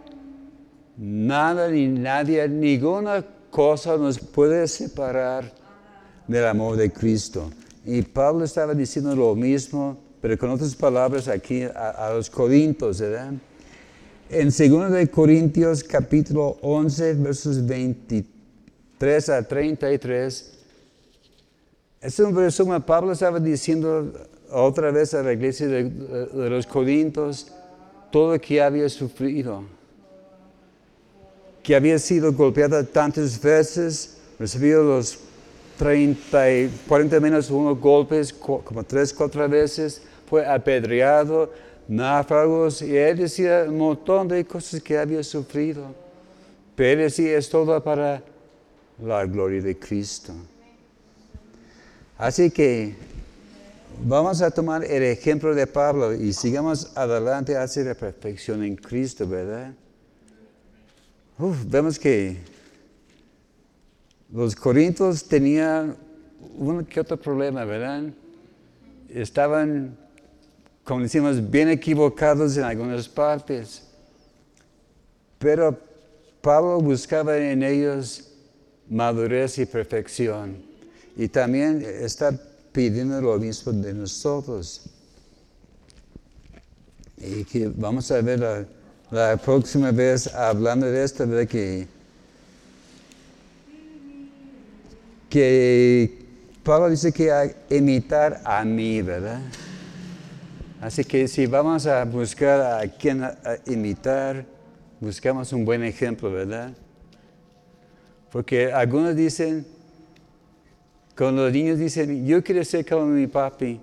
nada 0.97 1.69
ni 1.69 1.89
nadie, 1.89 2.49
ninguna 2.49 3.25
cosa 3.51 3.97
nos 3.97 4.19
puede 4.19 4.67
separar 4.69 5.53
del 6.27 6.47
amor 6.47 6.77
de 6.77 6.93
Cristo. 6.93 7.51
Y 7.85 8.03
Pablo 8.03 8.45
estaba 8.45 8.75
diciendo 8.75 9.15
lo 9.17 9.35
mismo, 9.35 10.10
pero 10.21 10.37
con 10.37 10.51
otras 10.51 10.75
palabras 10.75 11.29
aquí 11.29 11.63
a, 11.63 12.13
los 12.15 12.29
corintios, 12.29 13.01
¿verdad? 13.01 13.33
En 14.29 14.49
2 14.49 14.93
de 14.93 15.11
Corintios 15.11 15.83
capítulo 15.83 16.59
11, 16.61 17.15
versos 17.15 17.67
23 17.67 19.29
a 19.31 19.43
33, 19.43 20.53
es 22.03 22.19
un 22.21 22.37
resumen, 22.37 22.81
Pablo 22.83 23.13
estaba 23.13 23.41
diciendo 23.41 24.13
otra 24.51 24.91
vez 24.91 25.15
a 25.15 25.23
la 25.23 25.33
iglesia 25.33 25.67
de, 25.67 26.49
los 26.51 26.67
Corintios 26.67 27.53
todo 28.11 28.33
lo 28.33 28.41
que 28.41 28.61
había 28.61 28.89
sufrido, 28.89 29.65
que 31.63 31.77
había 31.77 31.99
sido 31.99 32.33
golpeada 32.33 32.85
tantas 32.85 33.41
veces, 33.41 34.17
recibido 34.39 34.83
los 34.83 35.19
30, 35.79 36.53
y 36.53 36.71
40 36.89 37.21
menos 37.21 37.51
unos 37.51 37.79
golpes, 37.79 38.33
como 38.33 38.83
tres, 38.85 39.15
cuatro 39.15 39.49
veces, 39.49 40.03
fue 40.31 40.47
apedreado, 40.47 41.53
náufragos, 41.89 42.83
y 42.83 42.97
él 42.97 43.19
decía 43.19 43.65
un 43.69 43.79
montón 43.79 44.29
de 44.29 44.45
cosas 44.45 44.81
que 44.81 44.97
había 44.97 45.25
sufrido. 45.25 45.93
Pero 46.77 46.93
él 46.93 46.99
decía, 47.09 47.37
es 47.37 47.51
todo 47.51 47.83
para 47.83 48.23
la 49.03 49.27
gloria 49.27 49.61
de 49.61 49.77
Cristo. 49.77 50.33
Así 52.17 52.49
que 52.51 52.95
vamos 54.05 54.41
a 54.41 54.53
tomar 54.53 54.85
el 54.85 55.03
ejemplo 55.03 55.53
de 55.53 55.67
Pablo 55.67 56.15
y 56.15 56.33
sigamos 56.33 56.97
adelante 56.97 57.57
hacia 57.57 57.83
la 57.83 57.95
perfección 57.95 58.63
en 58.63 58.77
Cristo, 58.77 59.27
¿verdad? 59.27 59.73
vemos 61.67 61.99
que 61.99 62.37
los 64.33 64.55
corintios 64.55 65.25
tenían 65.25 65.97
un 66.57 66.85
que 66.85 67.01
otro 67.01 67.17
problema, 67.17 67.65
¿verdad? 67.65 68.05
Estaban, 69.09 69.97
como 70.85 71.03
decimos, 71.03 71.51
bien 71.51 71.69
equivocados 71.69 72.57
en 72.57 72.65
algunas 72.65 73.09
partes. 73.09 73.83
Pero 75.39 75.79
Pablo 76.41 76.81
buscaba 76.81 77.37
en 77.37 77.63
ellos 77.63 78.29
madurez 78.89 79.59
y 79.59 79.67
perfección. 79.67 80.63
Y 81.17 81.29
también 81.29 81.83
está 81.83 82.33
pidiendo 82.73 83.21
lo 83.21 83.39
mismo 83.39 83.73
de 83.73 83.95
nosotros. 83.95 84.83
Y 87.19 87.45
que 87.45 87.69
vamos 87.69 88.11
a 88.11 88.21
ver 88.21 88.41
la, 88.41 88.65
la 89.11 89.37
próxima 89.37 89.91
vez 89.91 90.27
hablando 90.35 90.87
de 90.87 91.05
esto, 91.05 91.27
de 91.27 91.47
que 91.47 92.01
que 95.31 96.19
Pablo 96.65 96.91
dice 96.91 97.13
que 97.13 97.31
hay 97.33 97.55
imitar 97.71 98.43
a 98.45 98.65
mí, 98.65 99.01
¿verdad? 99.01 99.41
Así 100.81 101.05
que 101.05 101.29
si 101.29 101.45
vamos 101.45 101.87
a 101.87 102.03
buscar 102.07 102.83
a 102.83 102.89
quien 102.89 103.23
imitar, 103.67 104.47
buscamos 104.99 105.53
un 105.53 105.67
buen 105.67 105.85
ejemplo, 105.85 106.33
¿verdad? 106.33 106.73
Porque 108.33 108.73
algunos 108.73 109.15
dicen, 109.15 109.67
cuando 111.15 111.45
los 111.45 111.53
niños 111.53 111.79
dicen, 111.79 112.27
yo 112.27 112.43
quiero 112.43 112.65
ser 112.65 112.87
como 112.87 113.05
mi 113.07 113.27
papi, 113.27 113.79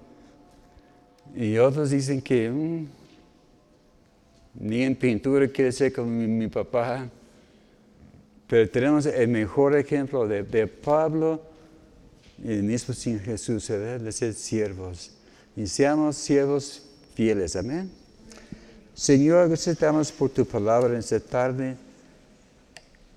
y 1.36 1.58
otros 1.60 1.92
dicen 1.92 2.20
que 2.20 2.50
mm, 2.50 2.88
ni 4.62 4.82
en 4.82 4.96
pintura 4.96 5.48
quiere 5.50 5.72
ser 5.72 5.94
como 5.94 6.10
mi 6.10 6.48
papá. 6.48 7.08
Pero 8.48 8.68
tenemos 8.72 9.06
el 9.06 9.28
mejor 9.28 9.76
ejemplo 9.76 10.28
de, 10.28 10.66
Pablo 10.66 11.44
y 12.44 12.54
el 12.54 12.64
mismo 12.64 12.96
sin 12.96 13.20
Jesús, 13.20 13.68
de 13.68 14.12
ser 14.12 14.34
siervos. 14.34 15.12
Y 15.56 15.68
seamos 15.68 16.16
siervos 16.16 16.87
fieles. 17.18 17.56
Amén. 17.56 17.90
Señor, 18.94 19.48
gracias 19.48 19.76
te 19.76 19.88
damos 19.88 20.12
por 20.12 20.30
tu 20.30 20.46
palabra 20.46 20.94
en 20.94 21.00
esta 21.00 21.20
tarde. 21.20 21.76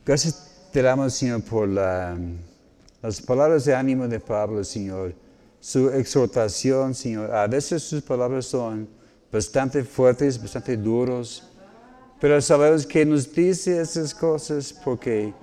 Gracias 0.07 0.71
te 0.73 0.81
damos, 0.81 1.13
Señor, 1.13 1.43
por 1.43 1.69
las 1.69 3.21
palabras 3.27 3.67
de 3.67 3.75
ánimo 3.75 4.09
de 4.09 4.19
Pablo, 4.19 4.65
Señor. 4.65 5.13
Su 5.61 5.91
exhortación, 5.91 6.95
Señor. 6.95 7.31
A 7.31 7.47
veces 7.47 7.83
sus 7.83 8.01
palabras 8.01 8.47
son 8.47 8.89
bastante 9.31 9.85
fuertes, 9.85 10.41
bastante 10.41 10.79
duros. 10.79 11.45
Pero 12.23 12.41
sabemos 12.41 12.87
que 12.87 13.05
nos 13.05 13.31
dice 13.31 13.83
esas 13.83 14.15
cosas 14.15 14.73
porque 14.83 15.35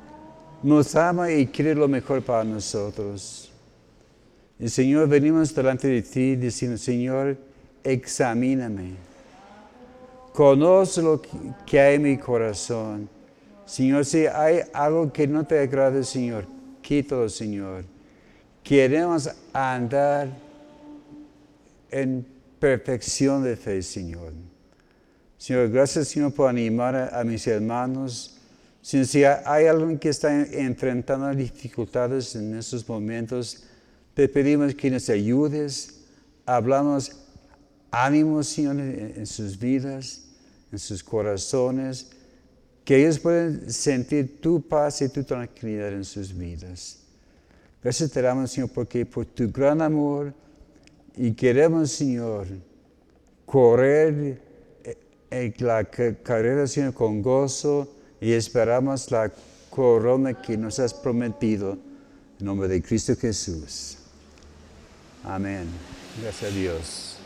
nos 0.63 0.95
ama 0.95 1.31
y 1.31 1.45
quiere 1.45 1.75
lo 1.75 1.87
mejor 1.87 2.23
para 2.23 2.43
nosotros. 2.43 3.51
Y 4.57 4.67
Señor, 4.67 5.07
venimos 5.07 5.53
delante 5.53 5.87
de 5.87 6.01
ti 6.01 6.35
diciendo, 6.35 6.75
Señor, 6.79 7.37
examíname. 7.87 8.95
Conoce 10.33 11.01
lo 11.01 11.21
que 11.65 11.79
hay 11.79 11.95
en 11.95 12.01
mi 12.03 12.17
corazón. 12.17 13.09
Señor, 13.65 14.05
si 14.05 14.27
hay 14.27 14.61
algo 14.73 15.11
que 15.11 15.27
no 15.27 15.45
te 15.45 15.59
agrade, 15.59 16.03
Señor, 16.03 16.45
quítalo, 16.81 17.27
Señor. 17.29 17.85
queremos 18.63 19.29
andar 19.53 20.27
en 21.89 22.25
perfección 22.59 23.43
de 23.43 23.55
fe, 23.55 23.81
Señor. 23.81 24.33
Señor, 25.37 25.69
gracias, 25.69 26.09
Señor, 26.09 26.33
por 26.33 26.49
animar 26.49 26.95
a, 27.13 27.23
mis 27.23 27.47
hermanos. 27.47 28.37
Señor, 28.81 29.05
si 29.05 29.23
hay 29.23 29.65
alguien 29.65 29.97
que 29.97 30.09
está 30.09 30.43
enfrentando 30.45 31.33
dificultades 31.33 32.35
en 32.35 32.57
estos 32.57 32.87
momentos, 32.87 33.63
te 34.13 34.27
pedimos 34.27 34.75
que 34.75 34.91
nos 34.91 35.09
ayudes, 35.09 36.01
hablamos 36.45 37.26
ánimo, 37.91 38.43
Señor, 38.43 38.79
en, 38.79 39.25
sus 39.25 39.57
vidas, 39.57 40.21
en 40.71 40.79
sus 40.79 41.03
corazones, 41.03 42.07
que 42.83 42.97
ellos 43.01 43.19
puedan 43.19 43.69
sentir 43.71 44.39
tu 44.41 44.61
paz 44.61 45.01
y 45.01 45.09
tu 45.09 45.23
tranquilidad 45.23 45.93
en 45.93 46.05
sus 46.05 46.35
vidas. 46.35 46.99
Gracias 47.83 48.11
te 48.11 48.21
damos, 48.21 48.51
Señor, 48.51 48.69
porque 48.69 49.05
por 49.05 49.25
tu 49.25 49.51
gran 49.51 49.81
amor 49.81 50.33
y 51.15 51.31
queremos, 51.33 51.91
Señor, 51.91 52.47
correr 53.45 54.41
en 55.29 55.53
la 55.59 55.83
ca- 55.85 56.15
carrera, 56.23 56.67
Señor, 56.67 56.93
con 56.93 57.21
gozo 57.21 57.93
y 58.21 58.31
esperamos 58.31 59.11
la 59.11 59.31
corona 59.69 60.41
que 60.41 60.57
nos 60.57 60.79
has 60.79 60.93
prometido. 60.93 61.77
En 62.39 62.45
nombre 62.45 62.67
de 62.67 62.81
Cristo 62.81 63.15
Jesús. 63.15 63.97
Amén. 65.23 65.65
Gracias 66.21 66.51
a 66.51 66.55
Dios. 66.55 67.16